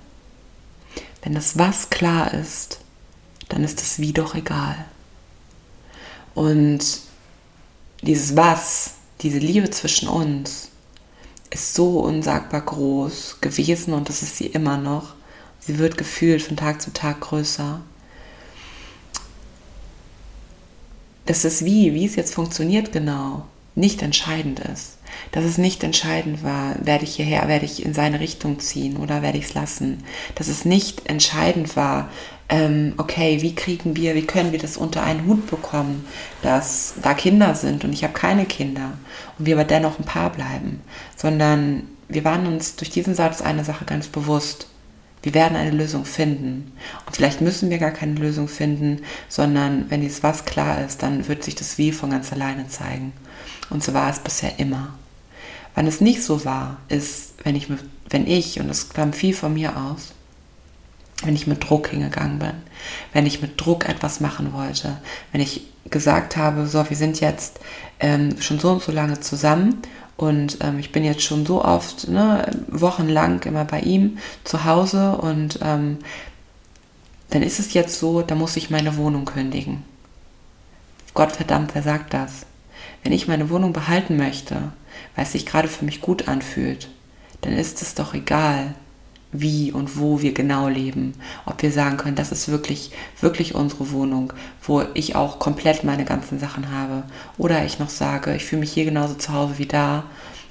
Wenn 1.23 1.33
das 1.33 1.57
Was 1.57 1.89
klar 1.89 2.33
ist, 2.33 2.79
dann 3.49 3.63
ist 3.63 3.81
das 3.81 3.99
Wie 3.99 4.13
doch 4.13 4.35
egal. 4.35 4.85
Und 6.33 6.99
dieses 8.01 8.35
Was, 8.35 8.95
diese 9.21 9.39
Liebe 9.39 9.69
zwischen 9.69 10.07
uns, 10.07 10.69
ist 11.49 11.73
so 11.73 11.99
unsagbar 11.99 12.61
groß 12.61 13.37
gewesen 13.41 13.93
und 13.93 14.09
das 14.09 14.21
ist 14.21 14.37
sie 14.37 14.47
immer 14.47 14.77
noch. 14.77 15.15
Sie 15.59 15.77
wird 15.77 15.97
gefühlt 15.97 16.41
von 16.41 16.57
Tag 16.57 16.81
zu 16.81 16.91
Tag 16.91 17.21
größer. 17.21 17.81
Das 21.31 21.45
ist 21.45 21.63
wie, 21.63 21.93
wie 21.93 22.05
es 22.05 22.17
jetzt 22.17 22.33
funktioniert 22.33 22.91
genau, 22.91 23.45
nicht 23.73 24.01
entscheidend 24.01 24.59
ist. 24.59 24.97
Dass 25.31 25.45
es 25.45 25.57
nicht 25.57 25.81
entscheidend 25.81 26.43
war, 26.43 26.75
werde 26.83 27.05
ich 27.05 27.15
hierher, 27.15 27.47
werde 27.47 27.63
ich 27.63 27.85
in 27.85 27.93
seine 27.93 28.19
Richtung 28.19 28.59
ziehen 28.59 28.97
oder 28.97 29.21
werde 29.21 29.37
ich 29.37 29.45
es 29.45 29.53
lassen. 29.53 30.03
Dass 30.35 30.49
es 30.49 30.65
nicht 30.65 31.07
entscheidend 31.09 31.77
war, 31.77 32.09
ähm, 32.49 32.95
okay, 32.97 33.41
wie 33.41 33.55
kriegen 33.55 33.95
wir, 33.95 34.13
wie 34.13 34.25
können 34.25 34.51
wir 34.51 34.59
das 34.59 34.75
unter 34.75 35.03
einen 35.03 35.25
Hut 35.25 35.49
bekommen, 35.49 36.05
dass 36.41 36.95
da 37.01 37.13
Kinder 37.13 37.55
sind 37.55 37.85
und 37.85 37.93
ich 37.93 38.03
habe 38.03 38.11
keine 38.11 38.43
Kinder 38.43 38.91
und 39.39 39.45
wir 39.45 39.55
aber 39.55 39.63
dennoch 39.63 39.99
ein 39.99 40.05
Paar 40.05 40.31
bleiben, 40.31 40.81
sondern 41.15 41.83
wir 42.09 42.25
waren 42.25 42.45
uns 42.45 42.75
durch 42.75 42.89
diesen 42.89 43.15
Satz 43.15 43.41
eine 43.41 43.63
Sache 43.63 43.85
ganz 43.85 44.09
bewusst. 44.09 44.67
Wir 45.23 45.33
werden 45.33 45.55
eine 45.55 45.71
Lösung 45.71 46.05
finden. 46.05 46.71
Und 47.05 47.15
vielleicht 47.15 47.41
müssen 47.41 47.69
wir 47.69 47.77
gar 47.77 47.91
keine 47.91 48.15
Lösung 48.15 48.47
finden, 48.47 49.03
sondern 49.29 49.89
wenn 49.89 50.01
dieses 50.01 50.23
Was 50.23 50.45
klar 50.45 50.83
ist, 50.83 51.03
dann 51.03 51.27
wird 51.27 51.43
sich 51.43 51.55
das 51.55 51.77
Wie 51.77 51.91
von 51.91 52.09
ganz 52.09 52.31
alleine 52.31 52.67
zeigen. 52.67 53.13
Und 53.69 53.83
so 53.83 53.93
war 53.93 54.09
es 54.09 54.19
bisher 54.19 54.59
immer. 54.59 54.95
Wann 55.75 55.87
es 55.87 56.01
nicht 56.01 56.23
so 56.23 56.43
war, 56.43 56.77
ist, 56.89 57.35
wenn 57.43 57.55
ich, 57.55 57.67
wenn 58.09 58.27
ich 58.27 58.59
und 58.59 58.67
das 58.67 58.89
kam 58.89 59.13
viel 59.13 59.33
von 59.33 59.53
mir 59.53 59.77
aus, 59.77 60.13
wenn 61.23 61.35
ich 61.35 61.47
mit 61.47 61.69
Druck 61.69 61.89
hingegangen 61.89 62.39
bin, 62.39 62.53
wenn 63.13 63.25
ich 63.25 63.41
mit 63.41 63.61
Druck 63.61 63.87
etwas 63.87 64.19
machen 64.19 64.53
wollte, 64.53 64.97
wenn 65.31 65.41
ich 65.41 65.67
gesagt 65.89 66.35
habe, 66.35 66.67
so, 66.67 66.89
wir 66.89 66.97
sind 66.97 67.19
jetzt 67.21 67.59
ähm, 67.99 68.41
schon 68.41 68.59
so 68.59 68.71
und 68.71 68.83
so 68.83 68.91
lange 68.91 69.19
zusammen 69.19 69.81
und 70.21 70.59
ähm, 70.61 70.77
ich 70.77 70.91
bin 70.91 71.03
jetzt 71.03 71.23
schon 71.23 71.47
so 71.47 71.65
oft, 71.65 72.07
ne, 72.07 72.45
wochenlang 72.67 73.41
immer 73.41 73.65
bei 73.65 73.79
ihm 73.79 74.19
zu 74.43 74.65
Hause 74.65 75.17
und 75.17 75.57
ähm, 75.63 75.97
dann 77.31 77.41
ist 77.41 77.59
es 77.59 77.73
jetzt 77.73 77.99
so, 77.99 78.21
da 78.21 78.35
muss 78.35 78.55
ich 78.55 78.69
meine 78.69 78.97
Wohnung 78.97 79.25
kündigen. 79.25 79.83
Gott 81.15 81.31
verdammt, 81.31 81.73
wer 81.73 81.81
sagt 81.81 82.13
das? 82.13 82.45
Wenn 83.03 83.13
ich 83.13 83.27
meine 83.27 83.49
Wohnung 83.49 83.73
behalten 83.73 84.15
möchte, 84.15 84.71
weil 85.15 85.25
es 85.25 85.31
sich 85.31 85.47
gerade 85.47 85.67
für 85.67 85.85
mich 85.85 86.01
gut 86.01 86.27
anfühlt, 86.27 86.89
dann 87.41 87.53
ist 87.53 87.81
es 87.81 87.95
doch 87.95 88.13
egal, 88.13 88.75
wie 89.31 89.71
und 89.71 89.97
wo 89.97 90.21
wir 90.21 90.33
genau 90.33 90.67
leben. 90.67 91.13
Ob 91.45 91.61
wir 91.61 91.71
sagen 91.71 91.97
können, 91.97 92.15
das 92.15 92.31
ist 92.31 92.49
wirklich, 92.49 92.91
wirklich 93.19 93.55
unsere 93.55 93.91
Wohnung, 93.91 94.33
wo 94.63 94.83
ich 94.93 95.15
auch 95.15 95.39
komplett 95.39 95.83
meine 95.83 96.05
ganzen 96.05 96.39
Sachen 96.39 96.71
habe. 96.71 97.03
Oder 97.37 97.65
ich 97.65 97.79
noch 97.79 97.89
sage, 97.89 98.35
ich 98.35 98.45
fühle 98.45 98.61
mich 98.61 98.73
hier 98.73 98.85
genauso 98.85 99.13
zu 99.15 99.33
Hause 99.33 99.57
wie 99.57 99.65
da 99.65 100.03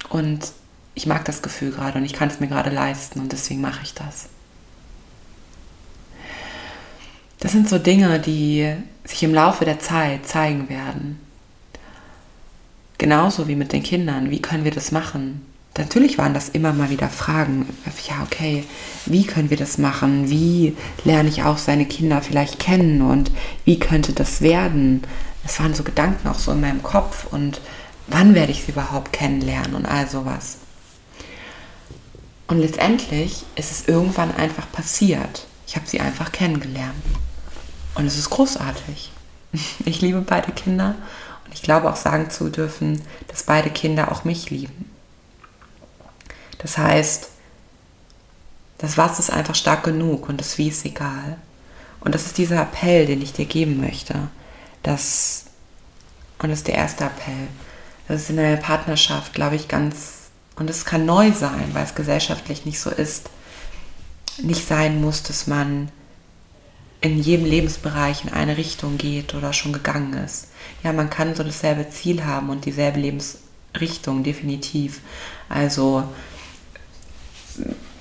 und 0.09 0.51
ich 0.93 1.05
mag 1.05 1.25
das 1.25 1.41
Gefühl 1.41 1.71
gerade 1.71 1.99
und 1.99 2.05
ich 2.05 2.13
kann 2.13 2.29
es 2.29 2.39
mir 2.39 2.47
gerade 2.47 2.69
leisten 2.69 3.19
und 3.19 3.31
deswegen 3.31 3.61
mache 3.61 3.81
ich 3.83 3.93
das. 3.93 4.29
Das 7.39 7.51
sind 7.53 7.67
so 7.67 7.79
Dinge, 7.79 8.19
die 8.19 8.75
sich 9.03 9.23
im 9.23 9.33
Laufe 9.33 9.65
der 9.65 9.79
Zeit 9.79 10.27
zeigen 10.27 10.69
werden. 10.69 11.19
Genauso 12.97 13.47
wie 13.47 13.55
mit 13.55 13.73
den 13.73 13.81
Kindern. 13.81 14.29
Wie 14.29 14.41
können 14.41 14.63
wir 14.63 14.71
das 14.71 14.91
machen? 14.91 15.41
Natürlich 15.77 16.17
waren 16.17 16.33
das 16.33 16.49
immer 16.49 16.73
mal 16.73 16.89
wieder 16.89 17.07
Fragen. 17.07 17.65
Ja, 18.07 18.23
okay, 18.23 18.65
wie 19.05 19.25
können 19.25 19.49
wir 19.49 19.57
das 19.57 19.77
machen? 19.77 20.29
Wie 20.29 20.75
lerne 21.05 21.29
ich 21.29 21.43
auch 21.43 21.57
seine 21.57 21.85
Kinder 21.85 22.21
vielleicht 22.21 22.59
kennen? 22.59 23.01
Und 23.01 23.31
wie 23.63 23.79
könnte 23.79 24.11
das 24.11 24.41
werden? 24.41 25.03
Es 25.45 25.59
waren 25.59 25.73
so 25.73 25.83
Gedanken 25.83 26.27
auch 26.27 26.39
so 26.39 26.51
in 26.51 26.59
meinem 26.59 26.83
Kopf. 26.83 27.25
Und 27.31 27.61
wann 28.07 28.35
werde 28.35 28.51
ich 28.51 28.63
sie 28.63 28.73
überhaupt 28.73 29.13
kennenlernen? 29.13 29.75
Und 29.75 29.85
all 29.85 30.09
sowas. 30.09 30.57
Und 32.47 32.59
letztendlich 32.59 33.45
ist 33.55 33.71
es 33.71 33.87
irgendwann 33.87 34.35
einfach 34.35 34.69
passiert. 34.73 35.47
Ich 35.67 35.77
habe 35.77 35.87
sie 35.87 36.01
einfach 36.01 36.33
kennengelernt. 36.33 36.93
Und 37.95 38.05
es 38.05 38.17
ist 38.17 38.29
großartig. 38.29 39.11
Ich 39.85 40.01
liebe 40.01 40.21
beide 40.21 40.53
Kinder 40.53 40.95
und 41.45 41.53
ich 41.53 41.61
glaube 41.61 41.89
auch 41.89 41.97
sagen 41.97 42.29
zu 42.29 42.47
dürfen, 42.49 43.01
dass 43.27 43.43
beide 43.43 43.69
Kinder 43.69 44.09
auch 44.11 44.23
mich 44.23 44.49
lieben. 44.49 44.90
Das 46.61 46.77
heißt, 46.77 47.29
das 48.77 48.97
Was 48.97 49.19
ist 49.19 49.29
einfach 49.29 49.55
stark 49.55 49.83
genug 49.83 50.27
und 50.27 50.39
das 50.39 50.57
Wie 50.57 50.69
ist 50.69 50.85
egal. 50.85 51.37
Und 51.99 52.15
das 52.15 52.25
ist 52.25 52.37
dieser 52.37 52.61
Appell, 52.61 53.05
den 53.05 53.21
ich 53.21 53.33
dir 53.33 53.45
geben 53.45 53.79
möchte. 53.79 54.15
Das, 54.81 55.45
und 56.39 56.49
das 56.49 56.59
ist 56.59 56.67
der 56.67 56.75
erste 56.75 57.05
Appell. 57.05 57.47
Das 58.07 58.21
ist 58.21 58.29
in 58.31 58.39
einer 58.39 58.57
Partnerschaft, 58.57 59.33
glaube 59.33 59.55
ich, 59.55 59.67
ganz, 59.67 60.31
und 60.55 60.69
es 60.69 60.85
kann 60.85 61.05
neu 61.05 61.31
sein, 61.31 61.69
weil 61.73 61.83
es 61.83 61.95
gesellschaftlich 61.95 62.65
nicht 62.65 62.79
so 62.79 62.89
ist, 62.89 63.29
nicht 64.41 64.67
sein 64.67 64.99
muss, 64.99 65.21
dass 65.21 65.45
man 65.45 65.91
in 67.01 67.19
jedem 67.19 67.45
Lebensbereich 67.45 68.23
in 68.23 68.33
eine 68.33 68.57
Richtung 68.57 68.97
geht 68.97 69.33
oder 69.33 69.53
schon 69.53 69.73
gegangen 69.73 70.13
ist. 70.13 70.47
Ja, 70.83 70.93
man 70.93 71.09
kann 71.09 71.35
so 71.35 71.43
dasselbe 71.43 71.89
Ziel 71.89 72.25
haben 72.25 72.49
und 72.49 72.65
dieselbe 72.65 72.99
Lebensrichtung, 72.99 74.23
definitiv. 74.23 75.01
Also 75.49 76.03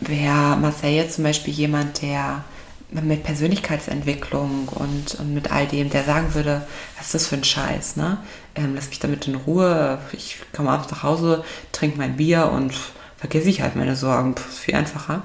wäre 0.01 0.89
jetzt 0.89 1.15
zum 1.15 1.25
Beispiel 1.25 1.55
jemand, 1.55 2.03
der 2.03 2.45
mit 2.91 3.23
Persönlichkeitsentwicklung 3.23 4.69
und, 4.69 5.15
und 5.15 5.33
mit 5.33 5.53
all 5.53 5.67
dem, 5.67 5.91
der 5.91 6.03
sagen 6.03 6.35
würde, 6.35 6.67
was 6.97 7.07
ist 7.07 7.15
das 7.15 7.27
für 7.29 7.37
ein 7.37 7.45
Scheiß, 7.45 7.97
ne? 7.97 8.19
Ähm, 8.57 8.75
lass 8.75 8.89
mich 8.89 8.99
damit 8.99 9.29
in 9.29 9.37
Ruhe, 9.37 9.99
ich 10.13 10.39
komme 10.53 10.71
abends 10.71 10.91
nach 10.91 11.05
Hause, 11.05 11.45
trinke 11.71 11.99
mein 11.99 12.17
Bier 12.17 12.51
und 12.51 12.75
vergesse 13.17 13.49
ich 13.49 13.63
halt 13.63 13.77
meine 13.77 13.95
Sorgen. 13.95 14.35
Pff, 14.35 14.59
viel 14.59 14.75
einfacher 14.75 15.23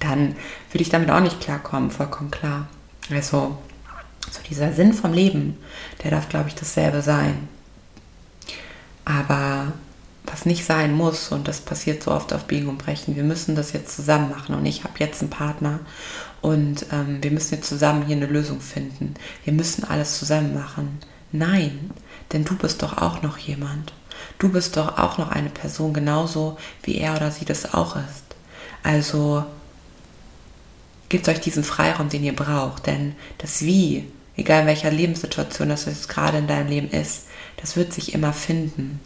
dann 0.00 0.36
würde 0.70 0.82
ich 0.82 0.90
damit 0.90 1.10
auch 1.10 1.20
nicht 1.20 1.40
klarkommen, 1.40 1.90
vollkommen 1.90 2.30
klar. 2.30 2.68
Also, 3.10 3.58
so 4.30 4.40
dieser 4.48 4.72
Sinn 4.72 4.92
vom 4.92 5.12
Leben, 5.12 5.56
der 6.02 6.10
darf, 6.10 6.28
glaube 6.28 6.48
ich, 6.48 6.54
dasselbe 6.54 7.02
sein. 7.02 7.48
Nicht 10.48 10.64
sein 10.64 10.92
muss, 10.92 11.30
und 11.30 11.46
das 11.46 11.60
passiert 11.60 12.02
so 12.02 12.10
oft 12.10 12.32
auf 12.32 12.44
Biegen 12.44 12.68
und 12.68 12.78
Brechen, 12.78 13.14
wir 13.14 13.22
müssen 13.22 13.54
das 13.54 13.72
jetzt 13.72 13.94
zusammen 13.94 14.30
machen. 14.30 14.54
Und 14.54 14.66
ich 14.66 14.82
habe 14.82 14.94
jetzt 14.98 15.20
einen 15.20 15.30
Partner 15.30 15.78
und 16.40 16.86
ähm, 16.92 17.22
wir 17.22 17.30
müssen 17.30 17.54
jetzt 17.54 17.68
zusammen 17.68 18.04
hier 18.06 18.16
eine 18.16 18.26
Lösung 18.26 18.60
finden. 18.60 19.14
Wir 19.44 19.52
müssen 19.52 19.84
alles 19.84 20.18
zusammen 20.18 20.54
machen. 20.54 20.98
Nein, 21.30 21.90
denn 22.32 22.44
du 22.44 22.56
bist 22.56 22.82
doch 22.82 22.98
auch 22.98 23.22
noch 23.22 23.38
jemand. 23.38 23.92
Du 24.38 24.48
bist 24.48 24.76
doch 24.76 24.98
auch 24.98 25.18
noch 25.18 25.30
eine 25.30 25.50
Person, 25.50 25.92
genauso 25.92 26.58
wie 26.82 26.96
er 26.96 27.14
oder 27.14 27.30
sie 27.30 27.44
das 27.44 27.74
auch 27.74 27.94
ist. 27.96 28.24
Also 28.82 29.44
Gebt 31.08 31.28
euch 31.28 31.40
diesen 31.40 31.64
Freiraum, 31.64 32.08
den 32.08 32.24
ihr 32.24 32.36
braucht. 32.36 32.86
Denn 32.86 33.14
das 33.38 33.62
Wie, 33.62 34.04
egal 34.36 34.62
in 34.62 34.66
welcher 34.66 34.90
Lebenssituation 34.90 35.68
das 35.70 35.86
jetzt 35.86 36.08
gerade 36.08 36.38
in 36.38 36.46
deinem 36.46 36.68
Leben 36.68 36.90
ist, 36.90 37.26
das 37.56 37.76
wird 37.76 37.92
sich 37.92 38.14
immer 38.14 38.32
finden. 38.32 39.00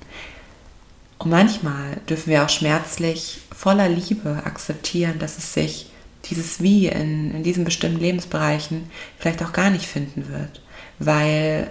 Und 1.22 1.30
manchmal 1.30 1.98
dürfen 2.08 2.30
wir 2.30 2.42
auch 2.42 2.48
schmerzlich 2.48 3.42
voller 3.56 3.88
Liebe 3.88 4.42
akzeptieren, 4.44 5.20
dass 5.20 5.38
es 5.38 5.54
sich 5.54 5.86
dieses 6.24 6.60
Wie 6.60 6.88
in, 6.88 7.32
in 7.32 7.44
diesen 7.44 7.64
bestimmten 7.64 8.00
Lebensbereichen 8.00 8.90
vielleicht 9.20 9.40
auch 9.44 9.52
gar 9.52 9.70
nicht 9.70 9.86
finden 9.86 10.28
wird. 10.28 10.60
Weil 10.98 11.70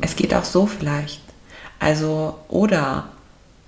es 0.00 0.16
geht 0.16 0.32
auch 0.32 0.44
so 0.44 0.66
vielleicht. 0.66 1.20
Also, 1.78 2.38
oder 2.48 3.10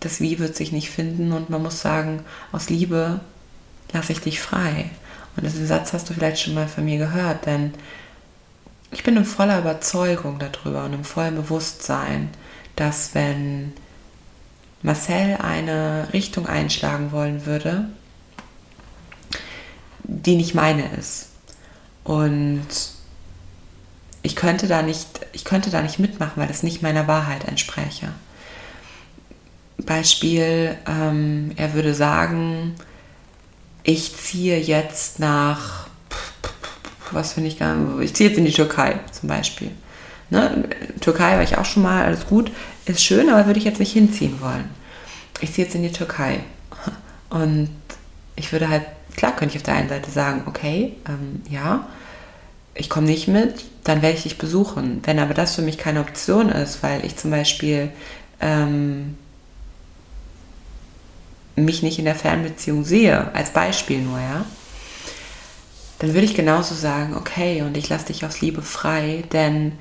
das 0.00 0.22
Wie 0.22 0.38
wird 0.38 0.56
sich 0.56 0.72
nicht 0.72 0.88
finden 0.88 1.32
und 1.32 1.50
man 1.50 1.62
muss 1.62 1.82
sagen, 1.82 2.24
aus 2.52 2.70
Liebe 2.70 3.20
lasse 3.92 4.12
ich 4.12 4.20
dich 4.20 4.40
frei. 4.40 4.88
Und 5.36 5.44
diesen 5.44 5.66
Satz 5.66 5.92
hast 5.92 6.08
du 6.08 6.14
vielleicht 6.14 6.40
schon 6.40 6.54
mal 6.54 6.68
von 6.68 6.86
mir 6.86 6.96
gehört, 6.96 7.44
denn 7.44 7.74
ich 8.92 9.02
bin 9.02 9.16
in 9.18 9.26
voller 9.26 9.58
Überzeugung 9.58 10.38
darüber 10.38 10.86
und 10.86 10.94
im 10.94 11.04
vollen 11.04 11.34
Bewusstsein, 11.34 12.30
dass 12.82 13.14
wenn 13.14 13.72
Marcel 14.82 15.36
eine 15.36 16.08
Richtung 16.12 16.48
einschlagen 16.48 17.12
wollen 17.12 17.46
würde, 17.46 17.84
die 20.02 20.34
nicht 20.34 20.56
meine 20.56 20.88
ist. 20.96 21.28
Und 22.02 22.66
ich 24.22 24.34
könnte 24.34 24.66
da 24.66 24.82
nicht, 24.82 25.06
ich 25.32 25.44
könnte 25.44 25.70
da 25.70 25.80
nicht 25.80 26.00
mitmachen, 26.00 26.42
weil 26.42 26.50
es 26.50 26.64
nicht 26.64 26.82
meiner 26.82 27.06
Wahrheit 27.06 27.44
entspräche. 27.44 28.08
Beispiel, 29.78 30.76
ähm, 30.88 31.52
er 31.54 31.74
würde 31.74 31.94
sagen, 31.94 32.74
ich 33.84 34.16
ziehe 34.16 34.58
jetzt 34.58 35.20
nach, 35.20 35.86
was 37.12 37.34
finde 37.34 37.48
ich 37.48 37.60
gar 37.60 37.76
nicht, 37.76 38.10
ich 38.10 38.16
ziehe 38.16 38.28
jetzt 38.28 38.38
in 38.38 38.44
die 38.44 38.52
Türkei 38.52 38.98
zum 39.12 39.28
Beispiel. 39.28 39.70
Ne? 40.30 40.64
Türkei 41.00 41.34
war 41.34 41.42
ich 41.42 41.58
auch 41.58 41.64
schon 41.66 41.82
mal, 41.82 42.04
alles 42.04 42.26
gut, 42.26 42.50
ist 42.86 43.02
schön, 43.02 43.28
aber 43.28 43.46
würde 43.46 43.58
ich 43.58 43.64
jetzt 43.64 43.80
nicht 43.80 43.92
hinziehen 43.92 44.40
wollen. 44.40 44.68
Ich 45.40 45.52
ziehe 45.52 45.66
jetzt 45.66 45.74
in 45.74 45.82
die 45.82 45.92
Türkei. 45.92 46.40
Und 47.30 47.70
ich 48.36 48.52
würde 48.52 48.68
halt, 48.68 48.84
klar 49.16 49.34
könnte 49.34 49.54
ich 49.54 49.60
auf 49.60 49.64
der 49.64 49.74
einen 49.74 49.88
Seite 49.88 50.10
sagen, 50.10 50.42
okay, 50.46 50.96
ähm, 51.08 51.42
ja, 51.48 51.86
ich 52.74 52.88
komme 52.88 53.06
nicht 53.06 53.28
mit, 53.28 53.64
dann 53.84 54.02
werde 54.02 54.16
ich 54.16 54.22
dich 54.22 54.38
besuchen. 54.38 55.00
Wenn 55.04 55.18
aber 55.18 55.34
das 55.34 55.54
für 55.54 55.62
mich 55.62 55.78
keine 55.78 56.00
Option 56.00 56.48
ist, 56.48 56.82
weil 56.82 57.04
ich 57.04 57.16
zum 57.16 57.30
Beispiel 57.30 57.90
ähm, 58.40 59.16
mich 61.56 61.82
nicht 61.82 61.98
in 61.98 62.04
der 62.04 62.14
Fernbeziehung 62.14 62.84
sehe, 62.84 63.34
als 63.34 63.50
Beispiel 63.50 64.00
nur, 64.00 64.18
ja, 64.18 64.44
dann 65.98 66.14
würde 66.14 66.24
ich 66.24 66.34
genauso 66.34 66.74
sagen, 66.74 67.16
okay, 67.16 67.62
und 67.62 67.76
ich 67.76 67.88
lasse 67.88 68.06
dich 68.06 68.24
aus 68.24 68.40
Liebe 68.40 68.62
frei, 68.62 69.22
denn 69.32 69.72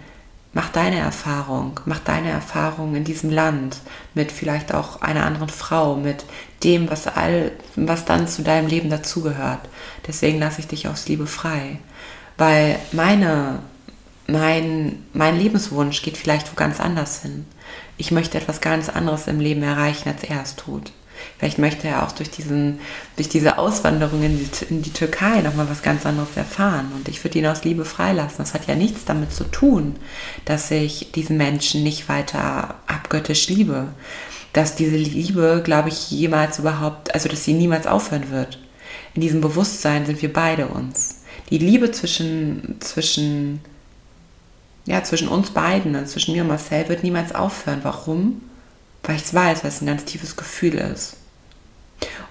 mach 0.53 0.69
deine 0.69 0.99
Erfahrung, 0.99 1.79
mach 1.85 1.99
deine 1.99 2.29
Erfahrung 2.29 2.95
in 2.95 3.03
diesem 3.03 3.29
Land 3.29 3.77
mit 4.13 4.31
vielleicht 4.31 4.73
auch 4.73 5.01
einer 5.01 5.25
anderen 5.25 5.49
Frau, 5.49 5.95
mit 5.95 6.25
dem, 6.63 6.89
was 6.89 7.07
all, 7.07 7.51
was 7.75 8.05
dann 8.05 8.27
zu 8.27 8.43
deinem 8.43 8.67
Leben 8.67 8.89
dazugehört. 8.89 9.61
Deswegen 10.07 10.39
lasse 10.39 10.59
ich 10.59 10.67
dich 10.67 10.87
aus 10.87 11.07
Liebe 11.07 11.27
frei, 11.27 11.79
weil 12.37 12.77
meine, 12.91 13.59
mein, 14.27 15.03
mein 15.13 15.37
Lebenswunsch 15.37 16.01
geht 16.01 16.17
vielleicht 16.17 16.51
wo 16.51 16.55
ganz 16.55 16.79
anders 16.79 17.21
hin. 17.21 17.45
Ich 17.97 18.11
möchte 18.11 18.37
etwas 18.37 18.61
ganz 18.61 18.89
anderes 18.89 19.27
im 19.27 19.39
Leben 19.39 19.63
erreichen, 19.63 20.09
als 20.09 20.23
er 20.23 20.41
es 20.41 20.55
tut. 20.55 20.91
Vielleicht 21.37 21.57
möchte 21.57 21.87
er 21.87 22.03
auch 22.03 22.11
durch, 22.11 22.29
diesen, 22.29 22.79
durch 23.15 23.27
diese 23.27 23.57
Auswanderung 23.57 24.21
in 24.21 24.37
die, 24.37 24.65
in 24.69 24.81
die 24.83 24.93
Türkei 24.93 25.41
nochmal 25.41 25.69
was 25.69 25.81
ganz 25.81 26.05
anderes 26.05 26.35
erfahren. 26.35 26.91
Und 26.95 27.07
ich 27.07 27.23
würde 27.23 27.39
ihn 27.39 27.47
aus 27.47 27.63
Liebe 27.63 27.83
freilassen. 27.83 28.37
Das 28.37 28.53
hat 28.53 28.67
ja 28.67 28.75
nichts 28.75 29.05
damit 29.05 29.33
zu 29.33 29.45
tun, 29.45 29.95
dass 30.45 30.69
ich 30.69 31.11
diesen 31.13 31.37
Menschen 31.37 31.81
nicht 31.83 32.09
weiter 32.09 32.75
abgöttisch 32.85 33.49
liebe. 33.49 33.87
Dass 34.53 34.75
diese 34.75 34.97
Liebe, 34.97 35.61
glaube 35.63 35.89
ich, 35.89 36.11
jemals 36.11 36.59
überhaupt, 36.59 37.13
also 37.13 37.27
dass 37.27 37.43
sie 37.43 37.53
niemals 37.53 37.87
aufhören 37.87 38.29
wird. 38.29 38.59
In 39.15 39.21
diesem 39.21 39.41
Bewusstsein 39.41 40.05
sind 40.05 40.21
wir 40.21 40.31
beide 40.31 40.67
uns. 40.67 41.21
Die 41.49 41.57
Liebe 41.57 41.91
zwischen, 41.91 42.77
zwischen, 42.81 43.61
ja, 44.85 45.03
zwischen 45.03 45.27
uns 45.27 45.51
beiden, 45.51 45.95
also 45.95 46.13
zwischen 46.13 46.33
mir 46.33 46.43
und 46.43 46.49
Marcel, 46.49 46.87
wird 46.87 47.03
niemals 47.03 47.33
aufhören. 47.33 47.79
Warum? 47.83 48.41
Weil 49.03 49.15
ich 49.15 49.23
es 49.23 49.33
weiß, 49.33 49.63
weil 49.63 49.69
es 49.69 49.81
ein 49.81 49.87
ganz 49.87 50.05
tiefes 50.05 50.35
Gefühl 50.35 50.75
ist. 50.75 51.17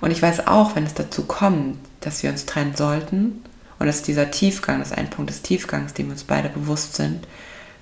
Und 0.00 0.10
ich 0.10 0.22
weiß 0.22 0.46
auch, 0.46 0.76
wenn 0.76 0.86
es 0.86 0.94
dazu 0.94 1.24
kommt, 1.24 1.78
dass 2.00 2.22
wir 2.22 2.30
uns 2.30 2.46
trennen 2.46 2.76
sollten 2.76 3.42
und 3.78 3.86
dass 3.86 4.02
dieser 4.02 4.30
Tiefgang, 4.30 4.78
das 4.78 4.90
ist 4.90 4.98
ein 4.98 5.10
Punkt 5.10 5.30
des 5.30 5.42
Tiefgangs, 5.42 5.94
dem 5.94 6.06
wir 6.06 6.12
uns 6.12 6.24
beide 6.24 6.48
bewusst 6.48 6.94
sind, 6.94 7.26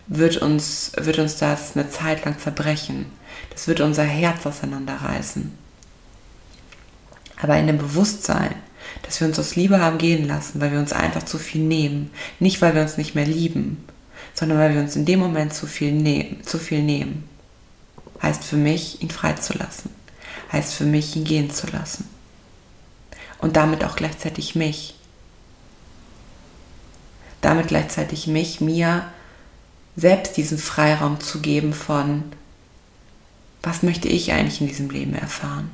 wird 0.09 0.38
uns, 0.38 0.92
wird 0.97 1.18
uns 1.18 1.37
das 1.37 1.76
eine 1.76 1.90
Zeit 1.90 2.25
lang 2.25 2.38
zerbrechen. 2.38 3.07
Das 3.50 3.68
wird 3.68 3.80
unser 3.80 4.04
Herz 4.04 4.47
auseinanderreißen. 4.47 5.52
Aber 7.40 7.57
in 7.57 7.66
dem 7.66 7.78
Bewusstsein, 7.78 8.54
dass 9.02 9.21
wir 9.21 9.28
uns 9.28 9.38
aus 9.38 9.54
Liebe 9.54 9.80
haben 9.80 9.99
gehen 9.99 10.26
lassen, 10.26 10.61
weil 10.61 10.73
wir 10.73 10.78
uns 10.78 10.92
einfach 10.92 11.23
zu 11.23 11.38
viel 11.38 11.62
nehmen, 11.62 12.11
nicht 12.40 12.61
weil 12.62 12.75
wir 12.75 12.83
uns 12.83 12.97
nicht 12.97 13.14
mehr 13.14 13.26
lieben, 13.26 13.85
sondern 14.35 14.59
weil 14.59 14.75
wir 14.75 14.80
uns 14.80 14.97
in 14.97 15.04
dem 15.04 15.21
Moment 15.21 15.52
zu 15.52 15.66
viel 15.66 15.92
nehmen, 15.92 16.42
zu 16.42 16.59
viel 16.59 16.83
nehmen, 16.83 17.28
heißt 18.23 18.45
für 18.45 18.57
mich, 18.57 19.03
ihn 19.03 19.11
freizulassen, 19.11 19.91
heißt 20.53 20.75
für 20.75 20.85
mich, 20.85 21.17
ihn 21.17 21.25
gehen 21.25 21.51
zu 21.51 21.67
lassen. 21.69 22.09
Und 23.39 23.57
damit 23.57 23.85
auch 23.85 23.97
gleichzeitig 23.97 24.55
mich. 24.55 24.95
Damit 27.41 27.69
gleichzeitig 27.69 28.27
mich, 28.27 28.61
mir 28.61 29.05
selbst 29.97 30.37
diesen 30.37 30.59
Freiraum 30.59 31.21
zu 31.21 31.41
geben 31.41 31.73
von, 31.73 32.25
was 33.63 33.83
möchte 33.83 34.09
ich 34.09 34.33
eigentlich 34.33 34.61
in 34.61 34.69
diesem 34.69 34.91
Leben 34.91 35.15
erfahren? 35.15 35.71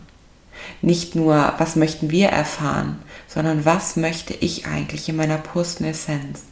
Nicht 0.82 1.14
nur, 1.14 1.54
was 1.58 1.76
möchten 1.76 2.10
wir 2.10 2.28
erfahren, 2.28 2.98
sondern 3.28 3.64
was 3.64 3.96
möchte 3.96 4.34
ich 4.34 4.66
eigentlich 4.66 5.08
in 5.08 5.16
meiner 5.16 5.38
pursten 5.38 5.84
Essenz? 5.84 6.42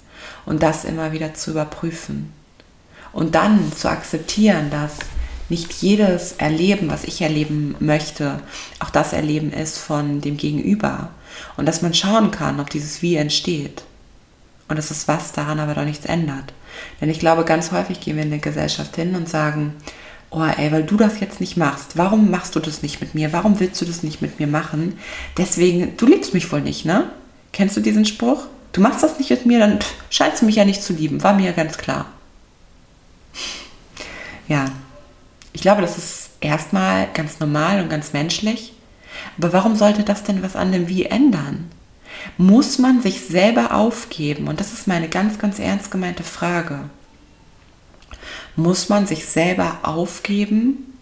Und 0.44 0.62
das 0.62 0.84
immer 0.84 1.12
wieder 1.12 1.34
zu 1.34 1.52
überprüfen. 1.52 2.32
Und 3.12 3.34
dann 3.34 3.72
zu 3.72 3.88
akzeptieren, 3.88 4.70
dass 4.70 4.98
nicht 5.52 5.70
jedes 5.74 6.32
Erleben, 6.32 6.90
was 6.90 7.04
ich 7.04 7.20
erleben 7.20 7.76
möchte, 7.78 8.40
auch 8.80 8.88
das 8.88 9.12
Erleben 9.12 9.52
ist 9.52 9.78
von 9.78 10.22
dem 10.22 10.38
Gegenüber. 10.38 11.10
Und 11.58 11.66
dass 11.66 11.82
man 11.82 11.92
schauen 11.92 12.30
kann, 12.30 12.58
ob 12.58 12.70
dieses 12.70 13.02
Wie 13.02 13.16
entsteht. 13.16 13.82
Und 14.68 14.76
dass 14.76 14.88
das 14.88 15.08
Was 15.08 15.32
daran 15.32 15.60
aber 15.60 15.74
doch 15.74 15.84
nichts 15.84 16.06
ändert. 16.06 16.54
Denn 17.00 17.10
ich 17.10 17.18
glaube, 17.18 17.44
ganz 17.44 17.70
häufig 17.70 18.00
gehen 18.00 18.16
wir 18.16 18.22
in 18.22 18.30
der 18.30 18.38
Gesellschaft 18.38 18.96
hin 18.96 19.14
und 19.14 19.28
sagen, 19.28 19.74
oh 20.30 20.42
ey, 20.42 20.72
weil 20.72 20.84
du 20.84 20.96
das 20.96 21.20
jetzt 21.20 21.38
nicht 21.38 21.58
machst, 21.58 21.98
warum 21.98 22.30
machst 22.30 22.56
du 22.56 22.60
das 22.60 22.82
nicht 22.82 23.02
mit 23.02 23.14
mir? 23.14 23.34
Warum 23.34 23.60
willst 23.60 23.78
du 23.82 23.84
das 23.84 24.02
nicht 24.02 24.22
mit 24.22 24.40
mir 24.40 24.46
machen? 24.46 24.98
Deswegen, 25.36 25.98
du 25.98 26.06
liebst 26.06 26.32
mich 26.32 26.50
wohl 26.50 26.62
nicht, 26.62 26.86
ne? 26.86 27.10
Kennst 27.52 27.76
du 27.76 27.82
diesen 27.82 28.06
Spruch? 28.06 28.46
Du 28.72 28.80
machst 28.80 29.02
das 29.02 29.18
nicht 29.18 29.28
mit 29.28 29.44
mir, 29.44 29.58
dann 29.58 29.80
scheinst 30.08 30.40
du 30.40 30.46
mich 30.46 30.56
ja 30.56 30.64
nicht 30.64 30.82
zu 30.82 30.94
lieben. 30.94 31.22
War 31.22 31.34
mir 31.34 31.44
ja 31.44 31.52
ganz 31.52 31.76
klar. 31.76 32.06
Ja, 34.48 34.64
ich 35.52 35.60
glaube, 35.62 35.82
das 35.82 35.98
ist 35.98 36.30
erstmal 36.40 37.08
ganz 37.12 37.40
normal 37.40 37.80
und 37.80 37.90
ganz 37.90 38.12
menschlich. 38.12 38.72
Aber 39.38 39.52
warum 39.52 39.76
sollte 39.76 40.02
das 40.02 40.24
denn 40.24 40.42
was 40.42 40.56
an 40.56 40.72
dem 40.72 40.88
Wie 40.88 41.04
ändern? 41.04 41.70
Muss 42.38 42.78
man 42.78 43.02
sich 43.02 43.20
selber 43.22 43.74
aufgeben? 43.74 44.48
Und 44.48 44.60
das 44.60 44.72
ist 44.72 44.86
meine 44.86 45.08
ganz, 45.08 45.38
ganz 45.38 45.58
ernst 45.58 45.90
gemeinte 45.90 46.22
Frage. 46.22 46.90
Muss 48.56 48.88
man 48.88 49.06
sich 49.06 49.26
selber 49.26 49.80
aufgeben, 49.82 50.94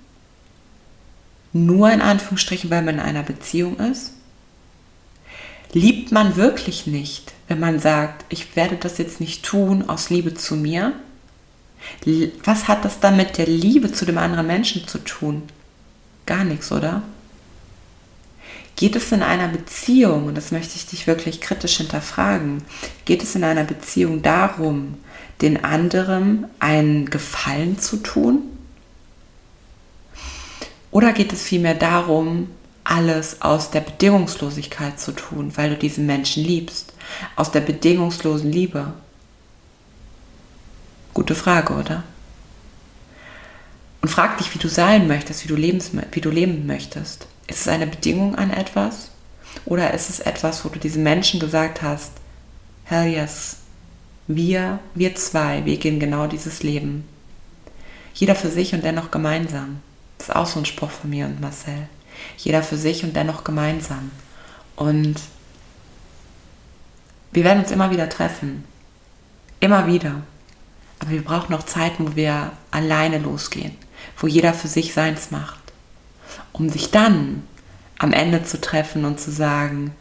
nur 1.53 1.91
in 1.91 2.01
Anführungsstrichen, 2.01 2.71
weil 2.71 2.83
man 2.83 2.95
in 2.97 3.01
einer 3.01 3.23
Beziehung 3.23 3.79
ist? 3.79 4.15
Liebt 5.73 6.11
man 6.11 6.37
wirklich 6.37 6.87
nicht, 6.87 7.33
wenn 7.49 7.61
man 7.61 7.79
sagt, 7.79 8.25
ich 8.29 8.57
werde 8.57 8.77
das 8.77 8.99
jetzt 8.99 9.21
nicht 9.21 9.45
tun 9.45 9.89
aus 9.89 10.11
Liebe 10.11 10.35
zu 10.35 10.57
mir? 10.57 10.93
Was 12.45 12.69
hat 12.69 12.85
das 12.85 13.01
dann 13.01 13.17
mit 13.17 13.39
der 13.39 13.47
Liebe 13.47 13.93
zu 13.93 14.05
dem 14.05 14.19
anderen 14.19 14.47
Menschen 14.47 14.87
zu 14.87 14.99
tun? 14.99 15.43
Gar 16.27 16.45
nichts, 16.45 16.71
oder? 16.73 17.03
Geht 18.77 18.97
es 18.97 19.13
in 19.13 19.23
einer 19.23 19.49
Beziehung, 19.49 20.27
und 20.27 20.37
das 20.37 20.53
möchte 20.53 20.77
ich 20.77 20.87
dich 20.87 21.07
wirklich 21.07 21.41
kritisch 21.41 21.77
hinterfragen, 21.77 22.63
geht 23.05 23.23
es 23.23 23.35
in 23.35 23.45
einer 23.45 23.65
Beziehung 23.65 24.23
darum, 24.23 24.97
den 25.43 25.65
anderen 25.65 26.47
einen 26.59 27.11
Gefallen 27.11 27.79
zu 27.79 27.99
tun? 27.99 28.43
Oder 30.91 31.13
geht 31.13 31.33
es 31.33 31.43
vielmehr 31.43 31.75
darum, 31.75 32.49
alles 32.85 33.43
aus 33.43 33.71
der 33.71 33.81
Bedingungslosigkeit 33.81 34.99
zu 34.99 35.13
tun, 35.13 35.53
weil 35.57 35.71
du 35.71 35.77
diesen 35.77 36.07
Menschen 36.07 36.43
liebst? 36.43 36.93
Aus 37.37 37.51
der 37.51 37.61
bedingungslosen 37.61 38.51
Liebe. 38.51 38.93
Gute 41.15 41.35
Frage, 41.35 41.75
oder? 41.75 42.05
Und 44.03 44.09
frag 44.09 44.39
dich, 44.39 44.55
wie 44.55 44.59
du 44.59 44.69
sein 44.69 45.07
möchtest, 45.07 45.45
wie 45.45 45.49
du, 45.49 45.57
lebens, 45.57 45.91
wie 46.13 46.21
du 46.21 46.31
leben 46.31 46.67
möchtest. 46.67 47.27
Ist 47.47 47.61
es 47.61 47.69
eine 47.69 47.87
Bedingung 47.87 48.37
an 48.37 48.51
etwas? 48.51 49.11
Oder 49.65 49.93
ist 49.93 50.09
es 50.09 50.21
etwas, 50.21 50.65
wo 50.65 50.69
du 50.69 50.79
diesen 50.79 51.03
Menschen 51.03 51.41
gesagt 51.41 51.83
hast, 51.83 52.13
hell 52.85 53.09
yes, 53.09 53.57
wir, 54.27 54.79
wir 54.95 55.15
zwei, 55.17 55.65
wir 55.65 55.77
gehen 55.77 56.01
genau 56.01 56.27
dieses 56.27 56.63
Leben. 56.63 57.05
Jeder 58.15 58.35
für 58.35 58.49
sich 58.49 58.75
und 58.75 58.85
dennoch 58.85 59.11
gemeinsam. 59.11 59.81
Das 60.19 60.29
ist 60.29 60.37
auch 60.37 60.47
so 60.47 60.59
ein 60.61 60.67
Spruch 60.67 60.91
von 60.91 61.11
mir 61.11 61.27
und 61.27 61.41
Marcel. 61.41 61.89
Jeder 62.37 62.63
für 62.63 62.77
sich 62.77 63.05
und 63.05 63.17
dennoch 63.17 63.45
gemeinsam. 63.45 64.11
Und 64.77 65.17
wir 67.33 67.45
werden 67.45 67.61
uns 67.61 67.71
immer 67.71 67.91
wieder 67.91 68.09
treffen. 68.09 68.65
Immer 69.61 69.87
wieder. 69.87 70.23
Aber 71.01 71.11
wir 71.11 71.25
brauchen 71.25 71.53
noch 71.53 71.65
Zeiten, 71.65 72.13
wo 72.13 72.17
wir 72.17 72.53
alleine 72.71 73.19
losgehen, 73.19 73.77
wo 74.19 74.27
jeder 74.27 74.55
für 74.55 74.69
sich 74.69 74.93
seins 74.95 75.31
macht, 75.31 75.61
um 76.53 76.69
sich 76.69 76.91
dann 76.91 77.43
am 77.99 78.13
Ende 78.13 78.45
zu 78.45 78.61
treffen 78.61 79.05
und 79.05 79.19
zu 79.19 79.31
sagen, 79.31 79.95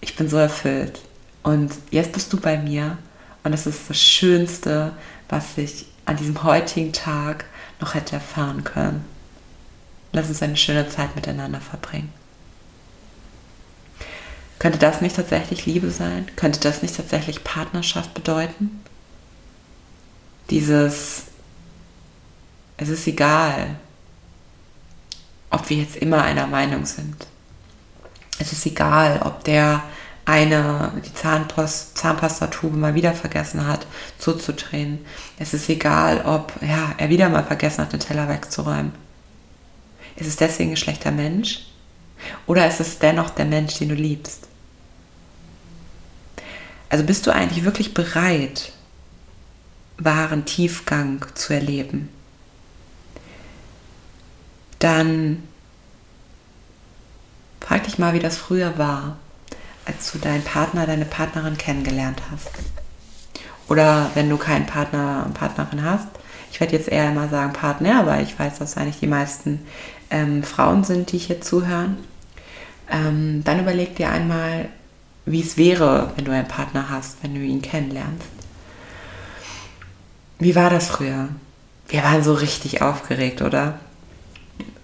ich 0.00 0.16
bin 0.16 0.28
so 0.28 0.36
erfüllt 0.36 1.00
und 1.42 1.72
jetzt 1.90 2.12
bist 2.12 2.32
du 2.32 2.38
bei 2.38 2.58
mir 2.58 2.98
und 3.42 3.52
das 3.52 3.66
ist 3.66 3.88
das 3.88 4.00
Schönste, 4.00 4.92
was 5.28 5.56
ich 5.56 5.86
an 6.04 6.16
diesem 6.16 6.42
heutigen 6.42 6.92
Tag 6.92 7.46
noch 7.80 7.94
hätte 7.94 8.16
erfahren 8.16 8.64
können. 8.64 9.04
Lass 10.12 10.28
uns 10.28 10.42
eine 10.42 10.56
schöne 10.56 10.88
Zeit 10.88 11.16
miteinander 11.16 11.60
verbringen. 11.60 12.12
Könnte 14.58 14.78
das 14.78 15.00
nicht 15.00 15.16
tatsächlich 15.16 15.66
Liebe 15.66 15.90
sein? 15.90 16.26
Könnte 16.36 16.60
das 16.60 16.82
nicht 16.82 16.96
tatsächlich 16.96 17.44
Partnerschaft 17.44 18.14
bedeuten? 18.14 18.83
Dieses, 20.50 21.24
es 22.76 22.88
ist 22.88 23.06
egal, 23.06 23.76
ob 25.50 25.68
wir 25.70 25.78
jetzt 25.78 25.96
immer 25.96 26.22
einer 26.22 26.46
Meinung 26.46 26.84
sind. 26.84 27.26
Es 28.38 28.52
ist 28.52 28.66
egal, 28.66 29.22
ob 29.24 29.44
der 29.44 29.82
eine 30.24 30.92
die 31.04 31.14
Zahnpost, 31.14 31.98
Zahnpastatube 31.98 32.76
mal 32.76 32.94
wieder 32.94 33.12
vergessen 33.12 33.66
hat 33.66 33.86
zuzudrehen. 34.18 35.04
Es 35.38 35.54
ist 35.54 35.68
egal, 35.68 36.22
ob 36.24 36.52
ja, 36.62 36.94
er 36.96 37.08
wieder 37.10 37.28
mal 37.28 37.44
vergessen 37.44 37.82
hat, 37.82 37.92
den 37.92 38.00
Teller 38.00 38.28
wegzuräumen. 38.28 38.92
Ist 40.16 40.28
es 40.28 40.36
deswegen 40.36 40.70
ein 40.70 40.76
schlechter 40.76 41.10
Mensch? 41.10 41.66
Oder 42.46 42.66
ist 42.66 42.80
es 42.80 42.98
dennoch 42.98 43.30
der 43.30 43.44
Mensch, 43.44 43.78
den 43.78 43.90
du 43.90 43.94
liebst? 43.94 44.48
Also 46.88 47.04
bist 47.04 47.26
du 47.26 47.32
eigentlich 47.32 47.64
wirklich 47.64 47.92
bereit, 47.92 48.72
wahren 49.98 50.44
Tiefgang 50.44 51.24
zu 51.34 51.52
erleben? 51.54 52.08
Dann 54.78 55.42
frag 57.60 57.84
dich 57.84 57.98
mal, 57.98 58.12
wie 58.12 58.18
das 58.18 58.36
früher 58.36 58.76
war 58.78 59.16
als 59.86 60.12
du 60.12 60.18
deinen 60.18 60.42
Partner, 60.42 60.86
deine 60.86 61.04
Partnerin 61.04 61.58
kennengelernt 61.58 62.22
hast. 62.30 62.50
Oder 63.68 64.10
wenn 64.14 64.28
du 64.28 64.36
keinen 64.36 64.66
Partner 64.66 65.24
und 65.26 65.34
Partnerin 65.34 65.84
hast. 65.84 66.08
Ich 66.50 66.60
werde 66.60 66.74
jetzt 66.74 66.88
eher 66.88 67.10
immer 67.10 67.28
sagen 67.28 67.52
Partner, 67.52 68.00
aber 68.00 68.20
ich 68.20 68.38
weiß, 68.38 68.58
dass 68.58 68.76
eigentlich 68.76 69.00
die 69.00 69.06
meisten 69.06 69.66
ähm, 70.10 70.42
Frauen 70.42 70.84
sind, 70.84 71.10
die 71.12 71.18
hier 71.18 71.40
zuhören. 71.40 71.96
Ähm, 72.90 73.42
dann 73.44 73.60
überleg 73.60 73.96
dir 73.96 74.10
einmal, 74.10 74.68
wie 75.26 75.40
es 75.40 75.56
wäre, 75.56 76.12
wenn 76.16 76.24
du 76.24 76.32
einen 76.32 76.46
Partner 76.48 76.90
hast, 76.90 77.22
wenn 77.22 77.34
du 77.34 77.40
ihn 77.40 77.62
kennenlernst. 77.62 78.28
Wie 80.38 80.54
war 80.54 80.70
das 80.70 80.88
früher? 80.88 81.28
Wir 81.88 82.02
waren 82.02 82.22
so 82.22 82.34
richtig 82.34 82.82
aufgeregt, 82.82 83.42
oder? 83.42 83.78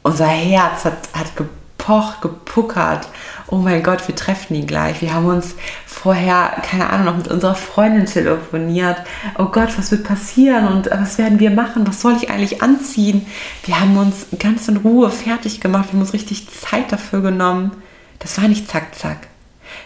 Unser 0.03 0.29
Herz 0.29 0.85
hat, 0.85 1.09
hat 1.15 1.37
gepocht, 1.37 2.21
gepuckert 2.21 3.09
oh 3.51 3.57
mein 3.57 3.83
Gott, 3.83 4.07
wir 4.07 4.15
treffen 4.15 4.55
ihn 4.55 4.67
gleich. 4.67 5.03
Wir 5.03 5.13
haben 5.13 5.27
uns 5.27 5.55
vorher, 5.87 6.53
keine 6.63 6.89
Ahnung, 6.91 7.07
noch 7.07 7.17
mit 7.17 7.29
unserer 7.29 7.55
Freundin 7.55 8.07
telefoniert. 8.07 8.99
Oh 9.39 9.47
Gott, 9.47 9.77
was 9.77 9.91
wird 9.91 10.05
passieren 10.05 10.69
und 10.69 10.91
was 10.91 11.19
werden 11.19 11.41
wir 11.41 11.51
machen? 11.51 11.87
Was 11.87 12.01
soll 12.01 12.17
ich 12.17 12.31
eigentlich 12.31 12.63
anziehen? 12.63 13.27
Wir 13.65 13.81
haben 13.81 13.97
uns 13.97 14.27
ganz 14.39 14.69
in 14.69 14.79
Ruhe 14.79 15.11
fertig 15.11 15.61
gemacht. 15.61 15.89
Wir 15.89 15.93
haben 15.95 16.01
uns 16.01 16.13
richtig 16.13 16.49
Zeit 16.51 16.93
dafür 16.93 17.23
genommen. 17.23 17.73
Das 18.21 18.41
war 18.41 18.49
nicht 18.49 18.71
zack, 18.71 18.95
zack. 18.95 19.30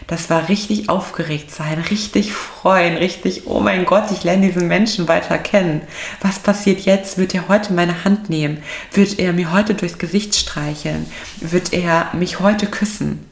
Das 0.07 0.29
war 0.29 0.49
richtig 0.49 0.87
aufgeregt 0.87 1.49
sein, 1.49 1.79
richtig 1.79 2.31
freuen, 2.33 2.95
richtig, 2.95 3.47
oh 3.47 3.59
mein 3.59 3.85
Gott, 3.85 4.11
ich 4.11 4.23
lerne 4.23 4.47
diesen 4.47 4.67
Menschen 4.67 5.07
weiter 5.07 5.39
kennen. 5.39 5.81
Was 6.21 6.37
passiert 6.37 6.81
jetzt? 6.81 7.17
Wird 7.17 7.33
er 7.33 7.47
heute 7.47 7.73
meine 7.73 8.03
Hand 8.03 8.29
nehmen? 8.29 8.61
Wird 8.93 9.17
er 9.17 9.33
mir 9.33 9.51
heute 9.51 9.73
durchs 9.73 9.97
Gesicht 9.97 10.35
streicheln? 10.35 11.07
Wird 11.37 11.73
er 11.73 12.09
mich 12.13 12.39
heute 12.39 12.67
küssen? 12.67 13.25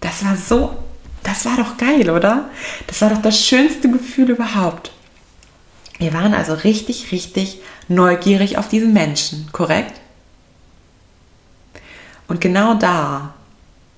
Das 0.00 0.24
war 0.24 0.36
so 0.36 0.76
Das 1.22 1.44
war 1.44 1.56
doch 1.56 1.76
geil, 1.76 2.10
oder? 2.10 2.50
Das 2.86 3.00
war 3.00 3.10
doch 3.10 3.22
das 3.22 3.44
schönste 3.44 3.90
Gefühl 3.90 4.30
überhaupt. 4.30 4.90
Wir 5.98 6.12
waren 6.12 6.34
also 6.34 6.52
richtig, 6.54 7.12
richtig 7.12 7.60
neugierig 7.88 8.58
auf 8.58 8.68
diesen 8.68 8.92
Menschen, 8.92 9.48
korrekt? 9.52 10.00
Und 12.26 12.40
genau 12.40 12.74
da, 12.74 13.34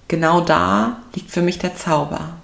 genau 0.09 0.41
da 0.41 0.99
liegt 1.15 1.31
für 1.31 1.43
mich 1.43 1.59
der 1.59 1.77
Zauber. 1.77 2.35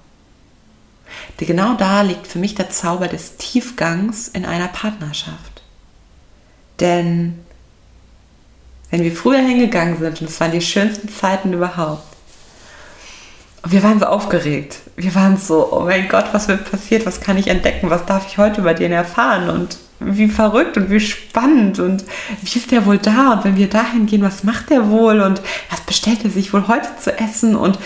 Genau 1.36 1.74
da 1.74 2.02
liegt 2.02 2.26
für 2.26 2.38
mich 2.38 2.54
der 2.54 2.70
Zauber 2.70 3.08
des 3.08 3.36
Tiefgangs 3.36 4.28
in 4.28 4.44
einer 4.44 4.68
Partnerschaft. 4.68 5.62
Denn 6.78 7.44
wenn 8.90 9.02
wir 9.02 9.12
früher 9.12 9.38
hingegangen 9.38 9.98
sind, 9.98 10.20
und 10.20 10.28
es 10.28 10.40
waren 10.40 10.52
die 10.52 10.60
schönsten 10.60 11.08
Zeiten 11.08 11.52
überhaupt, 11.52 12.04
und 13.62 13.72
wir 13.72 13.82
waren 13.82 14.00
so 14.00 14.06
aufgeregt. 14.06 14.80
Wir 14.96 15.14
waren 15.14 15.36
so, 15.36 15.72
oh 15.72 15.80
mein 15.80 16.08
Gott, 16.08 16.26
was 16.32 16.48
wird 16.48 16.70
passiert? 16.70 17.04
Was 17.04 17.20
kann 17.20 17.36
ich 17.36 17.48
entdecken? 17.48 17.90
Was 17.90 18.06
darf 18.06 18.26
ich 18.26 18.38
heute 18.38 18.62
über 18.62 18.72
den 18.72 18.92
erfahren? 18.92 19.50
Und 19.50 19.78
wie 20.00 20.28
verrückt 20.28 20.76
und 20.78 20.90
wie 20.90 20.98
spannend 20.98 21.78
und 21.78 22.04
wie 22.40 22.58
ist 22.58 22.70
der 22.70 22.86
wohl 22.86 22.98
da? 22.98 23.34
Und 23.34 23.44
wenn 23.44 23.56
wir 23.56 23.68
dahin 23.68 24.06
gehen, 24.06 24.22
was 24.22 24.44
macht 24.44 24.70
der 24.70 24.88
wohl? 24.88 25.20
Und 25.20 25.42
was 25.70 25.80
bestellt 25.82 26.24
er 26.24 26.30
sich 26.30 26.52
wohl 26.52 26.66
heute 26.68 26.88
zu 26.98 27.16
essen? 27.18 27.54
Und 27.54 27.78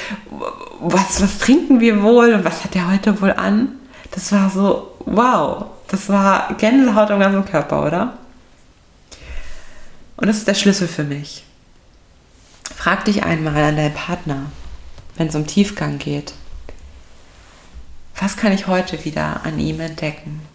was, 0.80 1.20
was 1.20 1.38
trinken 1.38 1.80
wir 1.80 2.02
wohl? 2.02 2.32
Und 2.32 2.44
was 2.44 2.62
hat 2.62 2.74
der 2.74 2.90
heute 2.90 3.20
wohl 3.20 3.32
an? 3.32 3.72
Das 4.12 4.30
war 4.30 4.48
so, 4.48 4.92
wow. 5.06 5.66
Das 5.88 6.08
war 6.08 6.54
Gänsehaut 6.54 7.10
am 7.10 7.20
ganzen 7.20 7.44
Körper, 7.44 7.84
oder? 7.84 8.14
Und 10.16 10.28
das 10.28 10.38
ist 10.38 10.48
der 10.48 10.54
Schlüssel 10.54 10.86
für 10.86 11.04
mich. 11.04 11.44
Frag 12.76 13.04
dich 13.04 13.24
einmal 13.24 13.56
an 13.56 13.76
deinen 13.76 13.94
Partner, 13.94 14.46
wenn 15.16 15.26
es 15.26 15.34
um 15.34 15.46
Tiefgang 15.46 15.98
geht. 15.98 16.32
Was 18.20 18.36
kann 18.36 18.52
ich 18.52 18.68
heute 18.68 19.04
wieder 19.04 19.40
an 19.44 19.58
ihm 19.58 19.80
entdecken? 19.80 20.53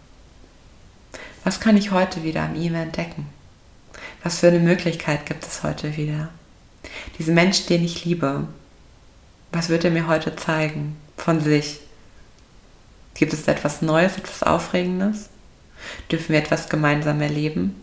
Was 1.44 1.60
kann 1.60 1.78
ich 1.78 1.92
heute 1.92 2.24
wieder 2.24 2.44
an 2.44 2.56
ihm 2.56 2.76
entdecken? 2.76 3.28
Was 4.24 4.40
für 4.40 4.48
eine 4.48 4.60
Möglichkeit 4.60 5.26
gibt 5.26 5.46
es 5.46 5.64
heute 5.64 5.96
wieder? 5.96 6.30
Diesen 7.18 7.34
Mensch, 7.34 7.66
den 7.66 7.84
ich 7.84 8.06
liebe, 8.06 8.48
was 9.52 9.70
wird 9.70 9.84
er 9.84 9.92
mir 9.92 10.08
heute 10.08 10.36
zeigen 10.36 10.98
von 11.18 11.42
sich? 11.42 11.80
Gibt 13.14 13.34
es 13.34 13.48
etwas 13.48 13.82
Neues, 13.82 14.18
etwas 14.18 14.44
Aufregendes? 14.44 15.30
Dürfen 16.12 16.30
wir 16.30 16.40
etwas 16.40 16.70
gemeinsam 16.70 17.22
erleben? 17.22 17.76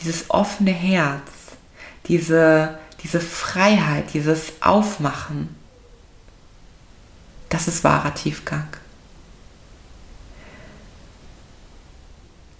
Dieses 0.00 0.30
offene 0.30 0.72
Herz, 0.72 1.30
diese, 2.06 2.78
diese 3.02 3.20
Freiheit, 3.20 4.14
dieses 4.14 4.52
Aufmachen, 4.60 5.54
das 7.48 7.68
ist 7.68 7.84
wahrer 7.84 8.14
Tiefgang. 8.14 8.68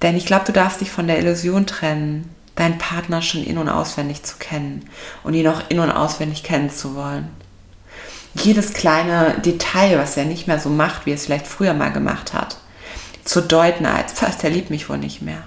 Denn 0.03 0.17
ich 0.17 0.27
glaube, 0.27 0.45
du 0.45 0.53
darfst 0.53 0.81
dich 0.81 0.91
von 0.91 1.07
der 1.07 1.19
Illusion 1.19 1.67
trennen, 1.67 2.35
deinen 2.55 2.79
Partner 2.79 3.23
schon 3.23 3.45
in- 3.45 3.59
und 3.59 3.69
auswendig 3.69 4.23
zu 4.23 4.37
kennen 4.39 4.89
und 5.23 5.35
ihn 5.35 5.49
auch 5.49 5.63
in- 5.69 5.79
und 5.79 5.91
auswendig 5.91 6.43
kennen 6.43 6.71
zu 6.71 6.95
wollen. 6.95 7.29
Jedes 8.35 8.75
kleine 8.75 9.39
Detail, 9.41 9.99
was 9.99 10.17
er 10.17 10.25
nicht 10.25 10.47
mehr 10.47 10.59
so 10.59 10.69
macht, 10.69 11.07
wie 11.07 11.11
er 11.11 11.15
es 11.15 11.25
vielleicht 11.25 11.47
früher 11.47 11.75
mal 11.75 11.93
gemacht 11.93 12.35
hat, 12.35 12.59
zu 13.25 13.41
deuten 13.41 13.87
als, 13.87 14.13
fast 14.15 14.45
er 14.45 14.51
liebt 14.51 14.71
mich 14.71 14.89
wohl 14.89 14.99
nicht 14.99 15.23
mehr. 15.23 15.43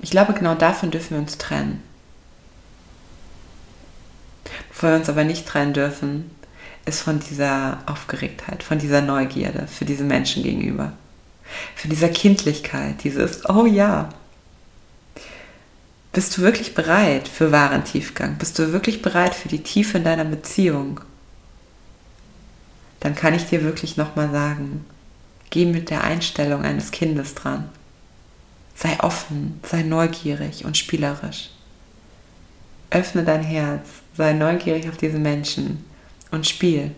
Ich 0.00 0.10
glaube, 0.10 0.34
genau 0.34 0.54
davon 0.54 0.90
dürfen 0.90 1.10
wir 1.10 1.18
uns 1.18 1.38
trennen. 1.38 1.82
Bevor 4.68 4.90
wir 4.90 4.96
uns 4.96 5.08
aber 5.08 5.24
nicht 5.24 5.46
trennen 5.46 5.72
dürfen, 5.72 6.30
ist 6.84 7.00
von 7.00 7.20
dieser 7.20 7.78
Aufgeregtheit, 7.86 8.62
von 8.62 8.78
dieser 8.78 9.00
Neugierde 9.00 9.66
für 9.66 9.86
diese 9.86 10.04
Menschen 10.04 10.42
gegenüber 10.42 10.92
für 11.74 11.88
diese 11.88 12.08
Kindlichkeit, 12.08 13.04
dieses, 13.04 13.48
oh 13.48 13.66
ja. 13.66 14.08
Bist 16.12 16.36
du 16.36 16.42
wirklich 16.42 16.74
bereit 16.74 17.28
für 17.28 17.50
wahren 17.50 17.84
Tiefgang? 17.84 18.36
Bist 18.38 18.58
du 18.58 18.72
wirklich 18.72 19.02
bereit 19.02 19.34
für 19.34 19.48
die 19.48 19.62
Tiefe 19.62 19.98
in 19.98 20.04
deiner 20.04 20.24
Beziehung? 20.24 21.00
Dann 23.00 23.14
kann 23.14 23.34
ich 23.34 23.46
dir 23.46 23.62
wirklich 23.62 23.96
nochmal 23.96 24.30
sagen, 24.30 24.86
geh 25.50 25.66
mit 25.66 25.90
der 25.90 26.04
Einstellung 26.04 26.62
eines 26.62 26.90
Kindes 26.90 27.34
dran. 27.34 27.68
Sei 28.74 28.98
offen, 29.00 29.60
sei 29.62 29.82
neugierig 29.82 30.64
und 30.64 30.76
spielerisch. 30.76 31.50
Öffne 32.90 33.24
dein 33.24 33.42
Herz, 33.42 33.86
sei 34.16 34.32
neugierig 34.32 34.88
auf 34.88 34.96
diese 34.96 35.18
Menschen 35.18 35.84
und 36.30 36.46
spiel. 36.46 36.92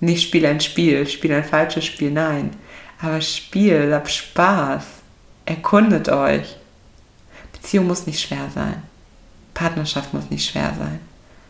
Nicht 0.00 0.22
spiel 0.22 0.46
ein 0.46 0.60
Spiel, 0.60 1.06
spiel 1.08 1.32
ein 1.32 1.44
falsches 1.44 1.84
Spiel, 1.84 2.10
nein. 2.10 2.50
Aber 3.00 3.20
spielt, 3.20 3.92
habt 3.92 4.10
Spaß, 4.10 4.84
erkundet 5.44 6.08
euch. 6.08 6.56
Beziehung 7.52 7.86
muss 7.86 8.06
nicht 8.06 8.20
schwer 8.20 8.48
sein. 8.54 8.82
Partnerschaft 9.54 10.14
muss 10.14 10.30
nicht 10.30 10.48
schwer 10.48 10.74
sein. 10.78 11.00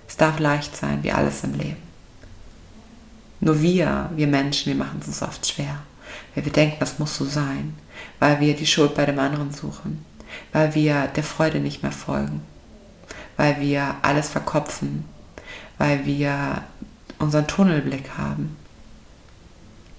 Es 0.06 0.16
darf 0.16 0.38
leicht 0.38 0.76
sein, 0.76 1.02
wie 1.02 1.12
alles 1.12 1.44
im 1.44 1.54
Leben. 1.54 1.82
Nur 3.40 3.60
wir, 3.60 4.10
wir 4.16 4.26
Menschen, 4.26 4.72
wir 4.72 4.84
machen 4.84 4.98
es 5.00 5.08
uns 5.08 5.22
oft 5.22 5.46
schwer, 5.46 5.78
weil 6.34 6.44
wir 6.44 6.52
denken, 6.52 6.78
das 6.80 6.98
muss 6.98 7.16
so 7.16 7.24
sein, 7.24 7.74
weil 8.18 8.40
wir 8.40 8.56
die 8.56 8.66
Schuld 8.66 8.94
bei 8.94 9.06
dem 9.06 9.18
anderen 9.18 9.52
suchen, 9.52 10.04
weil 10.52 10.74
wir 10.74 11.06
der 11.08 11.22
Freude 11.22 11.60
nicht 11.60 11.82
mehr 11.82 11.92
folgen, 11.92 12.42
weil 13.36 13.60
wir 13.60 13.96
alles 14.02 14.28
verkopfen, 14.28 15.04
weil 15.76 16.04
wir 16.04 16.62
unseren 17.18 17.46
Tunnelblick 17.46 18.16
haben. 18.16 18.56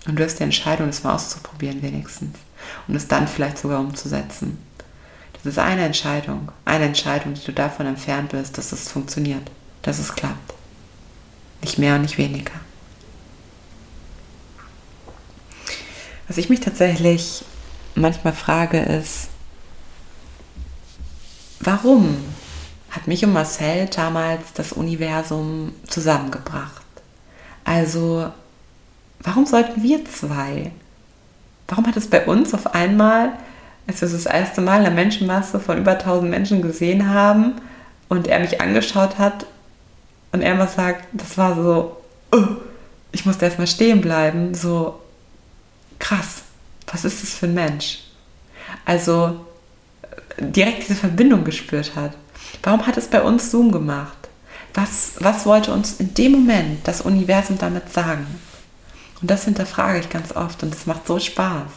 Und 0.06 0.18
du 0.18 0.24
hast 0.24 0.40
die 0.40 0.44
Entscheidung, 0.44 0.88
das 0.88 1.04
mal 1.04 1.16
auszuprobieren 1.16 1.82
wenigstens. 1.82 2.38
Und 2.88 2.96
es 2.96 3.08
dann 3.08 3.28
vielleicht 3.28 3.58
sogar 3.58 3.80
umzusetzen. 3.80 4.58
Das 5.34 5.46
ist 5.46 5.60
eine 5.60 5.84
Entscheidung. 5.84 6.52
Eine 6.66 6.86
Entscheidung, 6.86 7.34
die 7.34 7.44
du 7.44 7.54
davon 7.54 7.86
entfernt 7.86 8.32
bist, 8.32 8.58
dass 8.58 8.72
es 8.72 8.92
funktioniert. 8.92 9.50
Dass 9.82 10.00
es 10.00 10.14
klappt. 10.14 10.54
Nicht 11.62 11.78
mehr 11.78 11.96
und 11.96 12.02
nicht 12.02 12.18
weniger. 12.18 12.54
Was 16.28 16.38
ich 16.38 16.50
mich 16.50 16.60
tatsächlich 16.60 17.44
manchmal 17.96 18.34
frage 18.34 18.80
ist, 18.80 19.30
warum 21.60 22.18
hat 22.92 23.08
mich 23.08 23.24
und 23.24 23.34
Marcel 23.34 23.88
damals 23.88 24.54
das 24.54 24.74
Universum 24.74 25.74
zusammengebracht? 25.88 26.86
Also 27.64 28.32
warum 29.22 29.46
sollten 29.46 29.84
wir 29.84 30.06
zwei? 30.06 30.72
Warum 31.68 31.86
hat 31.88 31.98
es 31.98 32.08
bei 32.08 32.26
uns 32.26 32.54
auf 32.54 32.74
einmal, 32.74 33.34
als 33.88 34.02
wir 34.02 34.10
das 34.10 34.26
erste 34.26 34.62
Mal 34.62 34.86
eine 34.86 34.92
Menschenmasse 34.92 35.60
von 35.60 35.78
über 35.78 35.92
1000 35.92 36.30
Menschen 36.30 36.62
gesehen 36.62 37.10
haben 37.10 37.56
und 38.08 38.28
er 38.28 38.40
mich 38.40 38.60
angeschaut 38.60 39.18
hat 39.18 39.46
und 40.32 40.42
er 40.42 40.58
was 40.58 40.76
sagt, 40.76 41.08
das 41.14 41.38
war 41.38 41.56
so, 41.56 41.98
oh, 42.32 42.46
ich 43.12 43.26
musste 43.26 43.46
erstmal 43.46 43.68
stehen 43.68 44.02
bleiben, 44.02 44.54
so 44.54 45.00
krass, 46.00 46.44
was 46.88 47.06
ist 47.06 47.22
das 47.22 47.34
für 47.34 47.46
ein 47.46 47.54
Mensch? 47.54 48.00
Also 48.86 49.46
direkt 50.40 50.84
diese 50.84 50.96
Verbindung 50.96 51.44
gespürt 51.44 51.96
hat. 51.96 52.14
Warum 52.64 52.86
hat 52.88 52.98
es 52.98 53.08
bei 53.08 53.22
uns 53.22 53.52
Zoom 53.52 53.72
gemacht? 53.72 54.18
Was, 54.74 55.14
was 55.20 55.46
wollte 55.46 55.74
uns 55.74 56.00
in 56.00 56.14
dem 56.14 56.32
Moment 56.34 56.88
das 56.88 57.02
Universum 57.02 57.58
damit 57.58 57.92
sagen? 57.92 58.26
Und 59.22 59.30
das 59.30 59.46
hinterfrage 59.46 60.00
ich 60.00 60.10
ganz 60.10 60.36
oft 60.36 60.64
und 60.64 60.74
es 60.74 60.86
macht 60.86 61.06
so 61.06 61.20
Spaß, 61.20 61.72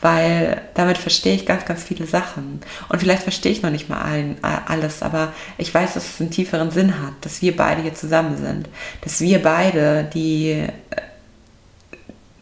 weil 0.00 0.62
damit 0.74 0.96
verstehe 0.96 1.34
ich 1.34 1.44
ganz, 1.44 1.64
ganz 1.64 1.82
viele 1.82 2.06
Sachen. 2.06 2.60
Und 2.88 2.98
vielleicht 3.00 3.24
verstehe 3.24 3.52
ich 3.52 3.62
noch 3.62 3.70
nicht 3.70 3.88
mal 3.88 4.00
allen, 4.00 4.36
alles, 4.42 5.02
aber 5.02 5.32
ich 5.58 5.72
weiß, 5.74 5.94
dass 5.94 6.14
es 6.14 6.20
einen 6.20 6.30
tieferen 6.30 6.70
Sinn 6.70 7.00
hat, 7.00 7.14
dass 7.22 7.42
wir 7.42 7.56
beide 7.56 7.82
hier 7.82 7.94
zusammen 7.94 8.36
sind, 8.36 8.68
dass 9.00 9.20
wir 9.20 9.42
beide 9.42 10.04
die, 10.14 10.50
äh, 10.50 10.68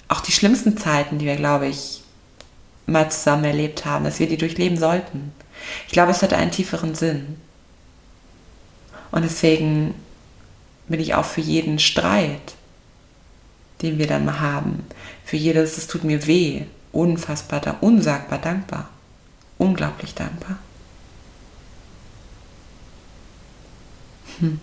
auch 0.08 0.20
die 0.20 0.32
schlimmsten 0.32 0.76
Zeiten, 0.76 1.18
die 1.18 1.26
wir, 1.26 1.36
glaube 1.36 1.66
ich, 1.68 2.02
mal 2.86 3.10
zusammen 3.10 3.44
erlebt 3.44 3.84
haben, 3.84 4.04
dass 4.04 4.18
wir 4.18 4.28
die 4.28 4.36
durchleben 4.36 4.76
sollten. 4.76 5.32
Ich 5.86 5.92
glaube, 5.92 6.10
es 6.10 6.22
hat 6.22 6.32
einen 6.32 6.50
tieferen 6.50 6.94
Sinn. 6.94 7.36
Und 9.12 9.22
deswegen 9.22 9.94
bin 10.88 11.00
ich 11.00 11.14
auch 11.14 11.24
für 11.24 11.40
jeden 11.40 11.78
Streit 11.78 12.54
den 13.82 13.98
wir 13.98 14.06
dann 14.06 14.40
haben. 14.40 14.84
Für 15.24 15.36
jedes, 15.36 15.78
es 15.78 15.86
tut 15.86 16.04
mir 16.04 16.26
weh, 16.26 16.64
unfassbar, 16.92 17.60
da, 17.60 17.76
unsagbar 17.80 18.38
dankbar. 18.38 18.88
Unglaublich 19.58 20.14
dankbar. 20.14 20.58
Hm. 24.38 24.60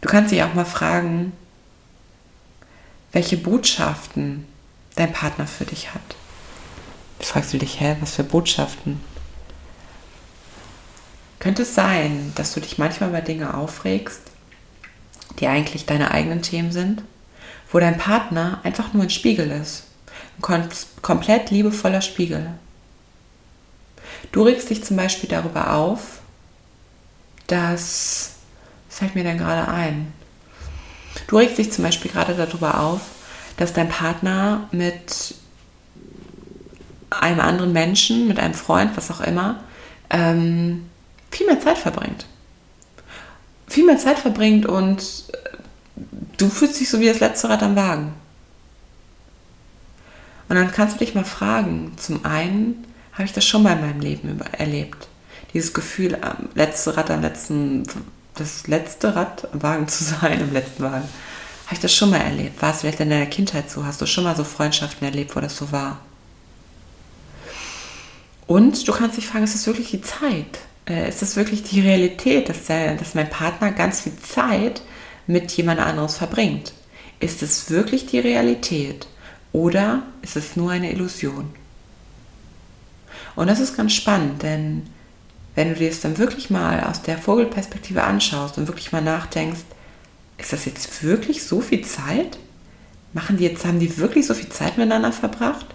Du 0.00 0.08
kannst 0.08 0.32
dich 0.32 0.42
auch 0.42 0.54
mal 0.54 0.64
fragen, 0.64 1.32
welche 3.12 3.36
Botschaften 3.36 4.46
dein 4.96 5.12
Partner 5.12 5.46
für 5.46 5.64
dich 5.64 5.94
hat. 5.94 6.16
Jetzt 7.18 7.30
fragst 7.30 7.52
du 7.52 7.58
dich, 7.58 7.80
hä, 7.80 7.96
was 8.00 8.14
für 8.14 8.24
Botschaften? 8.24 9.00
Könnte 11.38 11.62
es 11.62 11.74
sein, 11.74 12.32
dass 12.34 12.52
du 12.54 12.60
dich 12.60 12.78
manchmal 12.78 13.10
über 13.10 13.20
Dinge 13.20 13.54
aufregst, 13.54 14.20
die 15.38 15.46
eigentlich 15.46 15.86
deine 15.86 16.10
eigenen 16.10 16.42
Themen 16.42 16.72
sind, 16.72 17.02
wo 17.70 17.78
dein 17.78 17.98
Partner 17.98 18.60
einfach 18.62 18.92
nur 18.92 19.02
ein 19.04 19.10
Spiegel 19.10 19.50
ist. 19.50 19.84
Ein 20.42 20.68
komplett 21.02 21.50
liebevoller 21.50 22.00
Spiegel. 22.00 22.50
Du 24.32 24.42
regst 24.42 24.70
dich 24.70 24.84
zum 24.84 24.96
Beispiel 24.96 25.28
darüber 25.28 25.74
auf, 25.74 26.20
dass, 27.46 28.36
was 28.88 28.98
fällt 28.98 29.14
mir 29.14 29.24
denn 29.24 29.38
gerade 29.38 29.68
ein? 29.68 30.12
Du 31.26 31.36
regst 31.36 31.58
dich 31.58 31.72
zum 31.72 31.84
Beispiel 31.84 32.10
gerade 32.10 32.34
darüber 32.34 32.80
auf, 32.80 33.00
dass 33.56 33.72
dein 33.72 33.88
Partner 33.88 34.68
mit 34.70 35.34
einem 37.10 37.40
anderen 37.40 37.72
Menschen, 37.72 38.28
mit 38.28 38.38
einem 38.38 38.54
Freund, 38.54 38.96
was 38.96 39.10
auch 39.10 39.20
immer, 39.20 39.64
ähm, 40.10 40.88
viel 41.30 41.46
mehr 41.46 41.60
Zeit 41.60 41.78
verbringt. 41.78 42.26
Viel 43.66 43.84
mehr 43.84 43.98
Zeit 43.98 44.18
verbringt 44.18 44.66
und 44.66 45.24
du 46.36 46.48
fühlst 46.48 46.80
dich 46.80 46.88
so 46.88 47.00
wie 47.00 47.06
das 47.06 47.20
letzte 47.20 47.48
Rad 47.48 47.62
am 47.62 47.76
Wagen. 47.76 48.14
Und 50.48 50.56
dann 50.56 50.70
kannst 50.70 50.94
du 50.94 50.98
dich 50.98 51.14
mal 51.14 51.24
fragen, 51.24 51.92
zum 51.96 52.24
einen 52.24 52.86
habe 53.12 53.24
ich 53.24 53.32
das 53.32 53.44
schon 53.44 53.62
mal 53.62 53.74
in 53.74 53.80
meinem 53.80 54.00
Leben 54.00 54.40
erlebt. 54.56 55.08
Dieses 55.52 55.74
Gefühl, 55.74 56.16
am 56.20 56.48
letzte 56.54 56.96
Rad 56.96 57.10
am 57.10 57.22
letzten, 57.22 57.82
das 58.34 58.66
letzte 58.66 59.14
Rad 59.14 59.52
am 59.52 59.62
Wagen 59.62 59.88
zu 59.88 60.04
sein, 60.04 60.40
im 60.40 60.52
letzten 60.52 60.82
Wagen. 60.82 61.08
Habe 61.66 61.74
ich 61.74 61.80
das 61.80 61.94
schon 61.94 62.10
mal 62.10 62.18
erlebt? 62.18 62.62
War 62.62 62.70
es 62.70 62.80
vielleicht 62.80 63.00
in 63.00 63.10
deiner 63.10 63.26
Kindheit 63.26 63.70
so? 63.70 63.84
Hast 63.84 64.00
du 64.00 64.06
schon 64.06 64.24
mal 64.24 64.36
so 64.36 64.44
Freundschaften 64.44 65.06
erlebt, 65.06 65.36
wo 65.36 65.40
das 65.40 65.56
so 65.56 65.70
war? 65.70 66.00
Und 68.46 68.88
du 68.88 68.92
kannst 68.92 69.18
dich 69.18 69.26
fragen, 69.26 69.44
ist 69.44 69.54
das 69.54 69.66
wirklich 69.66 69.90
die 69.90 70.00
Zeit? 70.00 70.60
Äh, 70.88 71.08
ist 71.10 71.20
das 71.20 71.36
wirklich 71.36 71.64
die 71.64 71.80
Realität, 71.80 72.48
dass, 72.48 72.64
der, 72.64 72.94
dass 72.94 73.14
mein 73.14 73.28
Partner 73.28 73.72
ganz 73.72 74.00
viel 74.00 74.16
Zeit 74.16 74.80
mit 75.28 75.52
jemand 75.52 75.78
anderes 75.78 76.16
verbringt? 76.16 76.72
Ist 77.20 77.42
es 77.42 77.70
wirklich 77.70 78.06
die 78.06 78.18
Realität 78.18 79.06
oder 79.52 80.02
ist 80.22 80.36
es 80.36 80.56
nur 80.56 80.72
eine 80.72 80.90
Illusion? 80.90 81.50
Und 83.36 83.46
das 83.46 83.60
ist 83.60 83.76
ganz 83.76 83.92
spannend, 83.92 84.42
denn 84.42 84.88
wenn 85.54 85.68
du 85.68 85.76
dir 85.76 85.88
es 85.90 86.00
dann 86.00 86.18
wirklich 86.18 86.50
mal 86.50 86.82
aus 86.82 87.02
der 87.02 87.18
Vogelperspektive 87.18 88.02
anschaust 88.02 88.58
und 88.58 88.66
wirklich 88.66 88.90
mal 88.90 89.02
nachdenkst, 89.02 89.60
ist 90.38 90.52
das 90.52 90.64
jetzt 90.64 91.04
wirklich 91.04 91.44
so 91.44 91.60
viel 91.60 91.84
Zeit? 91.84 92.38
Machen 93.12 93.36
die 93.36 93.44
jetzt, 93.44 93.64
haben 93.64 93.78
die 93.78 93.98
wirklich 93.98 94.26
so 94.26 94.34
viel 94.34 94.48
Zeit 94.48 94.76
miteinander 94.76 95.12
verbracht? 95.12 95.66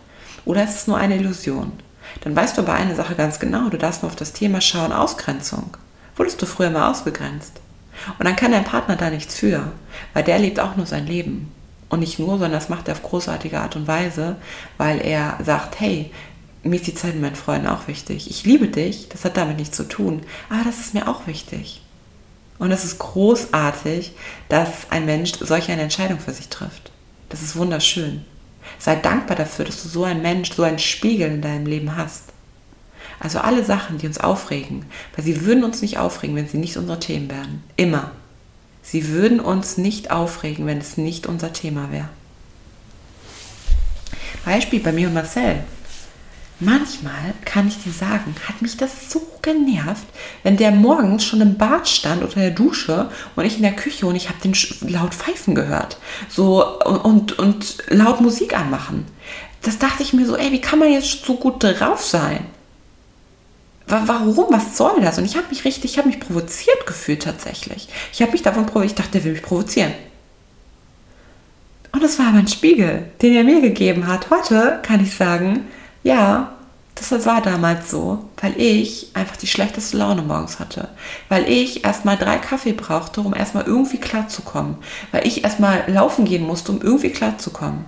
Oder 0.46 0.64
ist 0.66 0.76
es 0.76 0.88
nur 0.88 0.98
eine 0.98 1.16
Illusion? 1.16 1.72
dann 2.22 2.36
weißt 2.36 2.58
du 2.58 2.62
aber 2.62 2.74
eine 2.74 2.96
Sache 2.96 3.16
ganz 3.16 3.40
genau, 3.40 3.70
du 3.70 3.78
darfst 3.78 4.04
nur 4.04 4.12
auf 4.12 4.16
das 4.16 4.34
Thema 4.34 4.62
schauen, 4.62 4.92
Ausgrenzung. 4.92 5.78
Wurdest 6.16 6.42
du 6.42 6.46
früher 6.46 6.70
mal 6.70 6.92
ausgegrenzt? 6.92 7.60
Und 8.18 8.26
dann 8.26 8.36
kann 8.36 8.52
dein 8.52 8.64
Partner 8.64 8.96
da 8.96 9.10
nichts 9.10 9.36
für, 9.36 9.72
weil 10.14 10.24
der 10.24 10.40
lebt 10.40 10.60
auch 10.60 10.76
nur 10.76 10.86
sein 10.86 11.08
Leben. 11.08 11.52
Und 11.90 12.00
nicht 12.00 12.18
nur, 12.18 12.32
sondern 12.32 12.54
das 12.54 12.70
macht 12.70 12.88
er 12.88 12.96
auf 12.96 13.04
großartige 13.04 13.60
Art 13.60 13.76
und 13.76 13.88
Weise, 13.88 14.38
weil 14.78 15.00
er 15.00 15.38
sagt, 15.44 15.80
hey, 15.80 16.12
mir 16.64 16.78
ist 16.78 16.88
die 16.88 16.96
Zeit 16.96 17.14
mit 17.14 17.22
meinen 17.22 17.36
Freunden 17.36 17.68
auch 17.68 17.88
wichtig. 17.88 18.30
Ich 18.30 18.46
liebe 18.46 18.68
dich, 18.68 19.10
das 19.10 19.26
hat 19.26 19.38
damit 19.38 19.58
nichts 19.58 19.78
zu 19.78 19.84
tun, 19.84 20.22
aber 20.50 20.64
das 20.64 20.80
ist 20.80 20.94
mir 20.94 21.08
auch 21.08 21.28
wichtig. 21.28 21.82
Und 22.58 22.72
es 22.72 22.86
ist 22.86 23.00
großartig, 23.00 24.14
dass 24.50 24.90
ein 24.90 25.06
Mensch 25.06 25.34
solch 25.40 25.70
eine 25.70 25.82
Entscheidung 25.82 26.20
für 26.20 26.34
sich 26.34 26.50
trifft. 26.50 26.92
Das 27.30 27.42
ist 27.42 27.56
wunderschön. 27.56 28.26
Sei 28.80 28.96
dankbar 28.96 29.36
dafür, 29.36 29.66
dass 29.66 29.84
du 29.84 29.90
so 29.90 30.04
einen 30.04 30.22
Mensch, 30.22 30.54
so 30.54 30.64
einen 30.64 30.80
Spiegel 30.80 31.30
in 31.30 31.42
deinem 31.42 31.66
Leben 31.66 31.96
hast. 31.96 32.33
Also 33.24 33.40
alle 33.40 33.64
Sachen, 33.64 33.98
die 33.98 34.06
uns 34.06 34.20
aufregen, 34.20 34.86
weil 35.16 35.24
sie 35.24 35.46
würden 35.46 35.64
uns 35.64 35.82
nicht 35.82 35.98
aufregen, 35.98 36.36
wenn 36.36 36.48
sie 36.48 36.58
nicht 36.58 36.76
unsere 36.76 37.00
Themen 37.00 37.32
wären. 37.32 37.64
Immer. 37.78 38.12
Sie 38.82 39.08
würden 39.08 39.40
uns 39.40 39.78
nicht 39.78 40.12
aufregen, 40.12 40.66
wenn 40.66 40.80
es 40.80 40.98
nicht 40.98 41.26
unser 41.26 41.54
Thema 41.54 41.90
wäre. 41.90 42.10
Beispiel 44.44 44.82
bei 44.82 44.92
mir 44.92 45.08
und 45.08 45.14
Marcel. 45.14 45.64
Manchmal 46.60 47.34
kann 47.46 47.68
ich 47.68 47.82
dir 47.82 47.94
sagen, 47.94 48.36
hat 48.48 48.62
mich 48.62 48.76
das 48.76 49.10
so 49.10 49.26
genervt, 49.42 50.06
wenn 50.44 50.58
der 50.58 50.72
morgens 50.72 51.24
schon 51.24 51.42
im 51.42 51.58
Bad 51.58 51.88
stand 51.88 52.24
oder 52.24 52.36
in 52.36 52.42
der 52.42 52.52
Dusche 52.52 53.10
und 53.38 53.46
ich 53.46 53.56
in 53.56 53.64
der 53.64 53.76
Küche 53.76 54.06
und 54.06 54.16
ich 54.16 54.28
habe 54.28 54.40
den 54.44 54.54
laut 54.90 55.14
pfeifen 55.14 55.56
gehört. 55.56 55.98
So 56.28 56.78
und, 56.82 57.40
und 57.40 57.78
laut 57.88 58.20
Musik 58.20 58.58
anmachen. 58.58 59.06
Das 59.62 59.80
dachte 59.80 60.04
ich 60.04 60.12
mir 60.12 60.26
so, 60.26 60.36
ey, 60.36 60.52
wie 60.52 60.62
kann 60.62 60.80
man 60.80 60.92
jetzt 60.92 61.26
so 61.26 61.36
gut 61.36 61.64
drauf 61.64 62.04
sein? 62.04 62.46
Warum? 63.88 64.48
Was 64.50 64.78
soll 64.78 65.02
das? 65.02 65.18
Und 65.18 65.26
ich 65.26 65.36
habe 65.36 65.48
mich 65.50 65.66
richtig, 65.66 65.92
ich 65.92 65.98
habe 65.98 66.08
mich 66.08 66.20
provoziert 66.20 66.88
gefühlt 66.88 67.24
tatsächlich. 67.24 67.90
Ich 68.12 68.22
habe 68.22 68.32
mich 68.32 68.42
davon 68.42 68.66
provoziert, 68.66 68.92
ich 68.92 68.96
dachte, 68.96 69.12
der 69.12 69.24
will 69.26 69.34
mich 69.34 69.44
provozieren. 69.44 69.94
Und 71.92 72.02
das 72.02 72.18
war 72.18 72.28
aber 72.28 72.40
ein 72.40 72.48
Spiegel, 72.48 73.06
den 73.22 73.36
er 73.36 73.44
mir 73.44 73.62
gegeben 73.62 74.08
hat. 74.08 74.30
Heute 74.32 74.80
kann 74.82 75.04
ich 75.04 75.14
sagen, 75.16 75.68
ja, 76.02 76.54
das 76.96 77.26
war 77.26 77.42
damals 77.42 77.92
so, 77.92 78.30
weil 78.42 78.60
ich 78.60 79.10
einfach 79.14 79.36
die 79.36 79.48
schlechteste 79.48 79.98
Laune 79.98 80.22
morgens 80.22 80.60
hatte. 80.60 80.90
Weil 81.30 81.50
ich 81.50 81.86
erstmal 81.86 82.18
drei 82.18 82.38
Kaffee 82.38 82.74
brauchte, 82.74 83.22
um 83.22 83.34
erstmal 83.34 83.66
irgendwie 83.66 83.98
klarzukommen. 83.98 84.78
Weil 85.12 85.28
ich 85.28 85.44
erstmal 85.44 85.84
laufen 85.88 86.26
gehen 86.26 86.44
musste, 86.44 86.72
um 86.72 86.82
irgendwie 86.82 87.10
klarzukommen. 87.10 87.86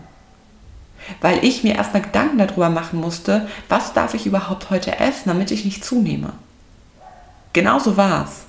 Weil 1.21 1.43
ich 1.43 1.63
mir 1.63 1.75
erstmal 1.75 2.01
Gedanken 2.01 2.37
darüber 2.37 2.69
machen 2.69 2.99
musste, 2.99 3.47
was 3.69 3.93
darf 3.93 4.13
ich 4.13 4.25
überhaupt 4.25 4.69
heute 4.69 4.99
essen, 4.99 5.23
damit 5.25 5.51
ich 5.51 5.65
nicht 5.65 5.83
zunehme. 5.83 6.33
Genauso 7.53 7.95
war 7.97 8.25
es. 8.25 8.45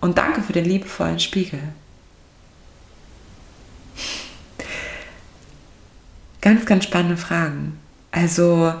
Und 0.00 0.18
danke 0.18 0.42
für 0.42 0.52
den 0.52 0.64
liebevollen 0.64 1.18
Spiegel. 1.18 1.60
Ganz, 6.40 6.66
ganz 6.66 6.84
spannende 6.84 7.16
Fragen. 7.16 7.78
Also 8.10 8.72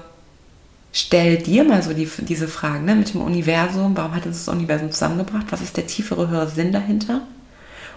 stell 0.92 1.38
dir 1.38 1.64
mal 1.64 1.82
so 1.82 1.92
die, 1.92 2.08
diese 2.20 2.48
Fragen 2.48 2.84
ne, 2.84 2.94
mit 2.94 3.12
dem 3.12 3.20
Universum. 3.20 3.96
Warum 3.96 4.14
hat 4.14 4.26
uns 4.26 4.44
das 4.44 4.54
Universum 4.54 4.92
zusammengebracht? 4.92 5.46
Was 5.50 5.60
ist 5.60 5.76
der 5.76 5.86
tiefere, 5.86 6.28
höhere 6.28 6.48
Sinn 6.48 6.72
dahinter? 6.72 7.22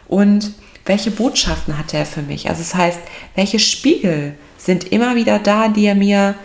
Und 0.08 0.54
welche 0.86 1.12
Botschaften 1.12 1.78
hat 1.78 1.94
er 1.94 2.06
für 2.06 2.22
mich? 2.22 2.50
Also 2.50 2.62
das 2.62 2.76
heißt, 2.76 3.00
welche 3.36 3.60
Spiegel 3.60 4.36
sind 4.64 4.92
immer 4.92 5.16
wieder 5.16 5.40
da, 5.40 5.68
die 5.70 5.86
er 5.86 5.96
mir, 5.96 6.36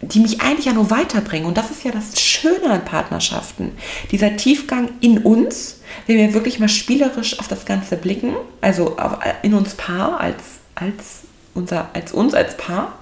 die 0.00 0.20
mich 0.20 0.40
eigentlich 0.40 0.66
ja 0.66 0.72
nur 0.72 0.90
weiterbringen. 0.90 1.46
Und 1.46 1.56
das 1.56 1.70
ist 1.70 1.84
ja 1.84 1.90
das 1.90 2.20
Schöne 2.20 2.70
an 2.70 2.84
Partnerschaften. 2.84 3.72
Dieser 4.12 4.36
Tiefgang 4.36 4.90
in 5.00 5.18
uns, 5.18 5.80
wenn 6.06 6.16
wir 6.16 6.34
wirklich 6.34 6.60
mal 6.60 6.68
spielerisch 6.68 7.38
auf 7.40 7.48
das 7.48 7.64
Ganze 7.64 7.96
blicken, 7.96 8.34
also 8.60 8.96
in 9.42 9.54
uns 9.54 9.74
Paar 9.74 10.20
als, 10.20 10.42
als, 10.74 11.22
unser, 11.54 11.88
als 11.92 12.12
uns 12.12 12.34
als 12.34 12.56
Paar 12.56 12.98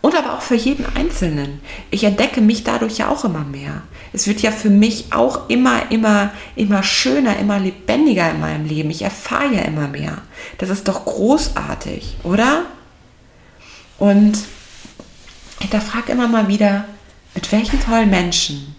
und 0.00 0.16
aber 0.16 0.34
auch 0.34 0.42
für 0.42 0.56
jeden 0.56 0.84
Einzelnen. 0.96 1.60
Ich 1.90 2.04
entdecke 2.04 2.40
mich 2.40 2.64
dadurch 2.64 2.98
ja 2.98 3.08
auch 3.08 3.24
immer 3.24 3.44
mehr. 3.44 3.82
Es 4.12 4.26
wird 4.26 4.42
ja 4.42 4.50
für 4.50 4.68
mich 4.68 5.12
auch 5.12 5.48
immer, 5.48 5.90
immer, 5.90 6.32
immer 6.54 6.82
schöner, 6.82 7.38
immer 7.38 7.58
lebendiger 7.58 8.30
in 8.30 8.40
meinem 8.40 8.66
Leben. 8.66 8.90
Ich 8.90 9.02
erfahre 9.02 9.54
ja 9.54 9.62
immer 9.62 9.88
mehr. 9.88 10.18
Das 10.58 10.70
ist 10.70 10.88
doch 10.88 11.04
großartig, 11.04 12.16
oder? 12.24 12.66
Und 13.98 14.38
ich 15.60 15.70
hinterfrage 15.70 16.12
immer 16.12 16.28
mal 16.28 16.48
wieder, 16.48 16.86
mit 17.34 17.50
welchen 17.52 17.80
tollen 17.80 18.10
Menschen 18.10 18.74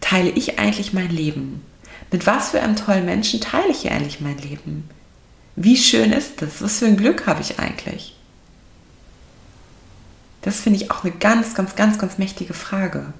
teile 0.00 0.30
ich 0.30 0.58
eigentlich 0.58 0.92
mein 0.92 1.10
Leben? 1.10 1.64
Mit 2.10 2.26
was 2.26 2.50
für 2.50 2.60
einem 2.60 2.76
tollen 2.76 3.06
Menschen 3.06 3.40
teile 3.40 3.70
ich 3.70 3.90
eigentlich 3.90 4.20
mein 4.20 4.38
Leben? 4.38 4.88
Wie 5.56 5.76
schön 5.76 6.12
ist 6.12 6.42
das? 6.42 6.62
Was 6.62 6.78
für 6.78 6.86
ein 6.86 6.96
Glück 6.96 7.26
habe 7.26 7.40
ich 7.40 7.58
eigentlich? 7.58 8.14
Das 10.42 10.60
finde 10.60 10.78
ich 10.78 10.90
auch 10.90 11.04
eine 11.04 11.14
ganz, 11.14 11.54
ganz, 11.54 11.74
ganz, 11.74 11.98
ganz 11.98 12.18
mächtige 12.18 12.52
Frage. 12.52 13.14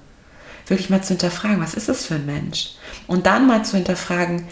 Wirklich 0.67 0.89
mal 0.89 1.01
zu 1.03 1.09
hinterfragen, 1.09 1.59
was 1.59 1.73
ist 1.73 1.89
das 1.89 2.05
für 2.05 2.15
ein 2.15 2.25
Mensch? 2.25 2.75
Und 3.07 3.25
dann 3.25 3.47
mal 3.47 3.65
zu 3.65 3.77
hinterfragen, 3.77 4.47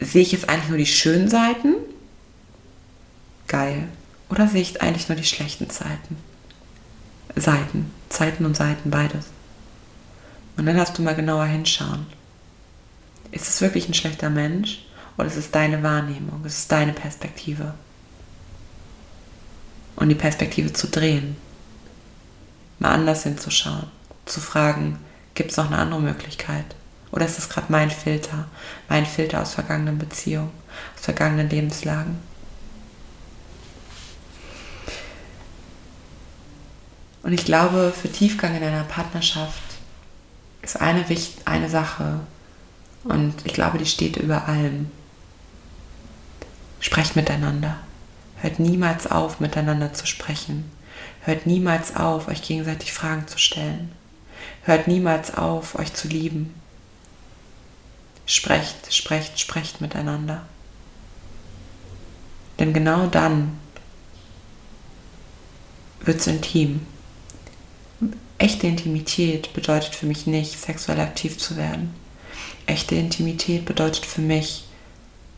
sehe 0.00 0.22
ich 0.22 0.32
jetzt 0.32 0.48
eigentlich 0.48 0.68
nur 0.68 0.78
die 0.78 0.86
schönen 0.86 1.28
Seiten? 1.28 1.74
Geil. 3.46 3.88
Oder 4.32 4.48
sehe 4.48 4.62
ich 4.62 4.80
eigentlich 4.80 5.10
nur 5.10 5.16
die 5.16 5.24
schlechten 5.24 5.68
Zeiten? 5.68 6.16
Seiten. 7.36 7.92
Zeiten 8.08 8.46
und 8.46 8.56
Seiten, 8.56 8.90
beides. 8.90 9.26
Und 10.56 10.64
dann 10.64 10.78
hast 10.78 10.96
du 10.96 11.02
mal 11.02 11.14
genauer 11.14 11.44
hinschauen. 11.44 12.06
Ist 13.30 13.46
es 13.46 13.60
wirklich 13.60 13.90
ein 13.90 13.94
schlechter 13.94 14.30
Mensch? 14.30 14.86
Oder 15.18 15.26
ist 15.26 15.36
es 15.36 15.50
deine 15.50 15.82
Wahrnehmung? 15.82 16.42
Ist 16.46 16.56
es 16.60 16.68
deine 16.68 16.94
Perspektive? 16.94 17.74
Und 19.96 20.08
die 20.08 20.14
Perspektive 20.14 20.72
zu 20.72 20.88
drehen 20.88 21.36
mal 22.78 22.92
anders 22.92 23.24
hinzuschauen, 23.24 23.90
zu 24.24 24.40
fragen, 24.40 24.98
gibt 25.34 25.50
es 25.50 25.58
noch 25.58 25.66
eine 25.66 25.76
andere 25.76 26.00
Möglichkeit? 26.00 26.64
Oder 27.10 27.26
ist 27.26 27.38
es 27.38 27.50
gerade 27.50 27.70
mein 27.70 27.90
Filter, 27.90 28.46
mein 28.88 29.04
Filter 29.04 29.42
aus 29.42 29.52
vergangenen 29.52 29.98
Beziehungen, 29.98 30.52
aus 30.96 31.04
vergangenen 31.04 31.50
Lebenslagen? 31.50 32.31
Und 37.22 37.32
ich 37.32 37.44
glaube, 37.44 37.92
für 37.92 38.10
Tiefgang 38.10 38.56
in 38.56 38.64
einer 38.64 38.84
Partnerschaft 38.84 39.62
ist 40.62 40.80
eine, 40.80 41.04
eine 41.44 41.68
Sache 41.68 42.20
Und 43.04 43.34
ich 43.44 43.52
glaube, 43.52 43.78
die 43.78 43.86
steht 43.86 44.16
über 44.16 44.46
allem. 44.48 44.90
Sprecht 46.80 47.16
miteinander. 47.16 47.78
Hört 48.36 48.58
niemals 48.58 49.10
auf, 49.10 49.40
miteinander 49.40 49.92
zu 49.92 50.06
sprechen. 50.06 50.70
Hört 51.22 51.46
niemals 51.46 51.96
auf, 51.96 52.28
euch 52.28 52.42
gegenseitig 52.42 52.92
Fragen 52.92 53.26
zu 53.28 53.38
stellen. 53.38 53.92
Hört 54.62 54.88
niemals 54.88 55.34
auf, 55.34 55.76
euch 55.76 55.94
zu 55.94 56.08
lieben. 56.08 56.54
Sprecht, 58.26 58.92
sprecht, 58.94 59.38
sprecht 59.38 59.80
miteinander. 59.80 60.42
Denn 62.58 62.72
genau 62.72 63.06
dann 63.06 63.58
wird 66.00 66.20
es 66.20 66.26
intim. 66.26 66.86
Echte 68.42 68.66
Intimität 68.66 69.52
bedeutet 69.52 69.94
für 69.94 70.06
mich 70.06 70.26
nicht, 70.26 70.60
sexuell 70.60 70.98
aktiv 70.98 71.38
zu 71.38 71.56
werden. 71.56 71.94
Echte 72.66 72.96
Intimität 72.96 73.64
bedeutet 73.64 74.04
für 74.04 74.20
mich, 74.20 74.64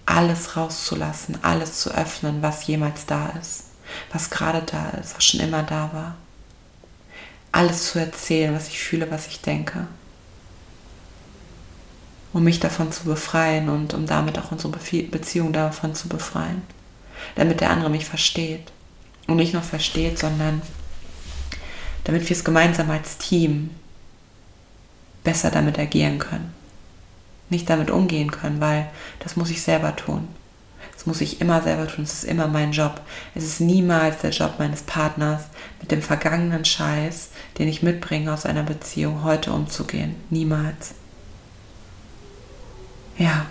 alles 0.06 0.56
rauszulassen, 0.56 1.36
alles 1.42 1.80
zu 1.80 1.90
öffnen, 1.90 2.40
was 2.40 2.66
jemals 2.66 3.04
da 3.04 3.28
ist, 3.38 3.64
was 4.10 4.30
gerade 4.30 4.62
da 4.62 4.88
ist, 4.98 5.14
was 5.14 5.22
schon 5.22 5.40
immer 5.40 5.62
da 5.62 5.90
war. 5.92 6.14
Alles 7.52 7.90
zu 7.92 7.98
erzählen, 7.98 8.54
was 8.54 8.68
ich 8.68 8.78
fühle, 8.78 9.10
was 9.10 9.26
ich 9.26 9.42
denke. 9.42 9.86
Um 12.32 12.44
mich 12.44 12.58
davon 12.58 12.90
zu 12.90 13.04
befreien 13.04 13.68
und 13.68 13.92
um 13.92 14.06
damit 14.06 14.38
auch 14.38 14.50
unsere 14.50 14.72
Beziehung 14.72 15.52
davon 15.52 15.94
zu 15.94 16.08
befreien. 16.08 16.62
Damit 17.34 17.60
der 17.60 17.68
andere 17.68 17.90
mich 17.90 18.06
versteht. 18.06 18.72
Und 19.26 19.36
nicht 19.36 19.52
nur 19.52 19.62
versteht, 19.62 20.18
sondern 20.18 20.62
damit 22.04 22.28
wir 22.28 22.36
es 22.36 22.44
gemeinsam 22.44 22.90
als 22.90 23.18
Team 23.18 23.70
besser 25.24 25.50
damit 25.50 25.78
agieren 25.78 26.18
können 26.18 26.54
nicht 27.50 27.68
damit 27.70 27.90
umgehen 27.90 28.30
können, 28.30 28.60
weil 28.60 28.90
das 29.20 29.36
muss 29.36 29.50
ich 29.50 29.62
selber 29.62 29.96
tun. 29.96 30.28
Das 30.94 31.06
muss 31.06 31.20
ich 31.20 31.40
immer 31.40 31.62
selber 31.62 31.86
tun. 31.86 32.04
Es 32.04 32.14
ist 32.14 32.24
immer 32.24 32.46
mein 32.46 32.72
Job. 32.72 33.00
Es 33.34 33.44
ist 33.44 33.60
niemals 33.60 34.18
der 34.18 34.30
Job 34.30 34.54
meines 34.58 34.82
Partners, 34.82 35.44
mit 35.80 35.90
dem 35.90 36.02
vergangenen 36.02 36.64
Scheiß, 36.64 37.30
den 37.58 37.68
ich 37.68 37.82
mitbringe 37.82 38.32
aus 38.32 38.46
einer 38.46 38.62
Beziehung, 38.62 39.24
heute 39.24 39.52
umzugehen. 39.52 40.14
Niemals. 40.30 40.94
Ja. 43.18 43.46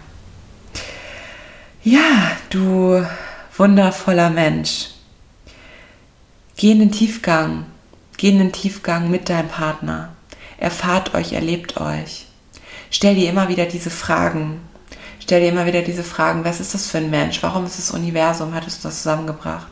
Ja, 1.83 2.31
du 2.49 3.05
wundervoller 3.57 4.29
Mensch. 4.29 4.89
Geh 6.55 6.71
in 6.71 6.79
den 6.79 6.91
Tiefgang. 6.91 7.65
Geh 8.23 8.29
in 8.29 8.37
den 8.37 8.53
Tiefgang 8.53 9.11
mit 9.11 9.27
deinem 9.27 9.49
Partner. 9.49 10.15
Erfahrt 10.57 11.13
euch, 11.13 11.33
erlebt 11.33 11.75
euch 11.75 12.27
stell 12.93 13.15
dir 13.15 13.29
immer 13.29 13.49
wieder 13.49 13.65
diese 13.65 13.89
Fragen. 13.89 14.61
Stell 15.19 15.41
dir 15.41 15.49
immer 15.49 15.65
wieder 15.65 15.81
diese 15.81 16.03
Fragen, 16.03 16.45
was 16.45 16.59
ist 16.59 16.73
das 16.73 16.89
für 16.89 16.99
ein 16.99 17.09
Mensch? 17.09 17.41
Warum 17.41 17.65
ist 17.65 17.77
das 17.77 17.91
Universum? 17.91 18.53
Hat 18.53 18.67
es 18.67 18.81
das 18.81 18.97
zusammengebracht? 18.97 19.71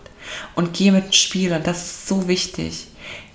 Und 0.56 0.74
geh 0.74 0.92
mit 0.92 1.06
dem 1.06 1.14
Spiel, 1.14 1.54
und 1.54 1.68
das 1.68 1.82
ist 1.82 2.08
so 2.08 2.28
wichtig. 2.28 2.88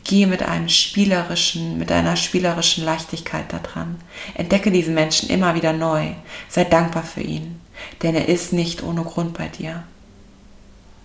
Geh 0.04 0.26
mit 0.26 0.42
einem 0.42 0.68
spielerischen, 0.68 1.78
mit 1.78 1.90
einer 1.90 2.16
spielerischen 2.16 2.84
Leichtigkeit 2.84 3.52
da 3.52 3.58
dran. 3.58 3.96
Entdecke 4.34 4.70
diesen 4.70 4.94
Menschen 4.94 5.28
immer 5.28 5.54
wieder 5.54 5.72
neu. 5.72 6.10
Sei 6.48 6.64
dankbar 6.64 7.02
für 7.02 7.22
ihn. 7.22 7.60
Denn 8.02 8.14
er 8.14 8.28
ist 8.28 8.52
nicht 8.52 8.82
ohne 8.82 9.02
Grund 9.02 9.36
bei 9.36 9.48
dir. 9.48 9.82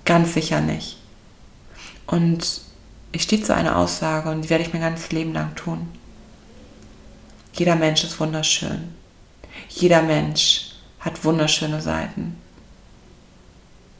Ganz 0.06 0.34
sicher 0.34 0.62
nicht. 0.62 0.98
Und 2.08 2.62
ich 3.12 3.24
stehe 3.24 3.44
zu 3.44 3.54
einer 3.54 3.78
Aussage 3.78 4.30
und 4.30 4.44
die 4.44 4.50
werde 4.50 4.64
ich 4.64 4.74
mein 4.74 4.82
ganzes 4.82 5.12
Leben 5.12 5.34
lang 5.34 5.56
tun. 5.56 5.90
Jeder 7.54 7.76
Mensch 7.76 8.04
ist 8.04 8.20
wunderschön. 8.20 8.94
Jeder 9.70 10.02
Mensch 10.02 10.72
hat 11.00 11.24
wunderschöne 11.26 11.82
Seiten. 11.82 12.38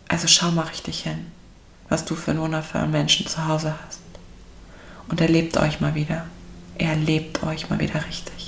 Also 0.08 0.28
schau 0.28 0.52
mal 0.52 0.68
richtig 0.68 1.04
hin, 1.04 1.32
was 1.90 2.06
du 2.06 2.16
für 2.16 2.32
einen 2.32 2.42
wundervollen 2.42 2.92
Menschen 2.92 3.28
zu 3.28 3.48
Hause 3.48 3.76
hast. 3.86 4.00
Und 5.10 5.20
erlebt 5.20 5.58
euch 5.58 5.82
mal 5.82 5.96
wieder. 5.96 6.26
Erlebt 6.78 7.44
euch 7.44 7.70
mal 7.70 7.80
wieder 7.80 8.06
richtig. 8.06 8.41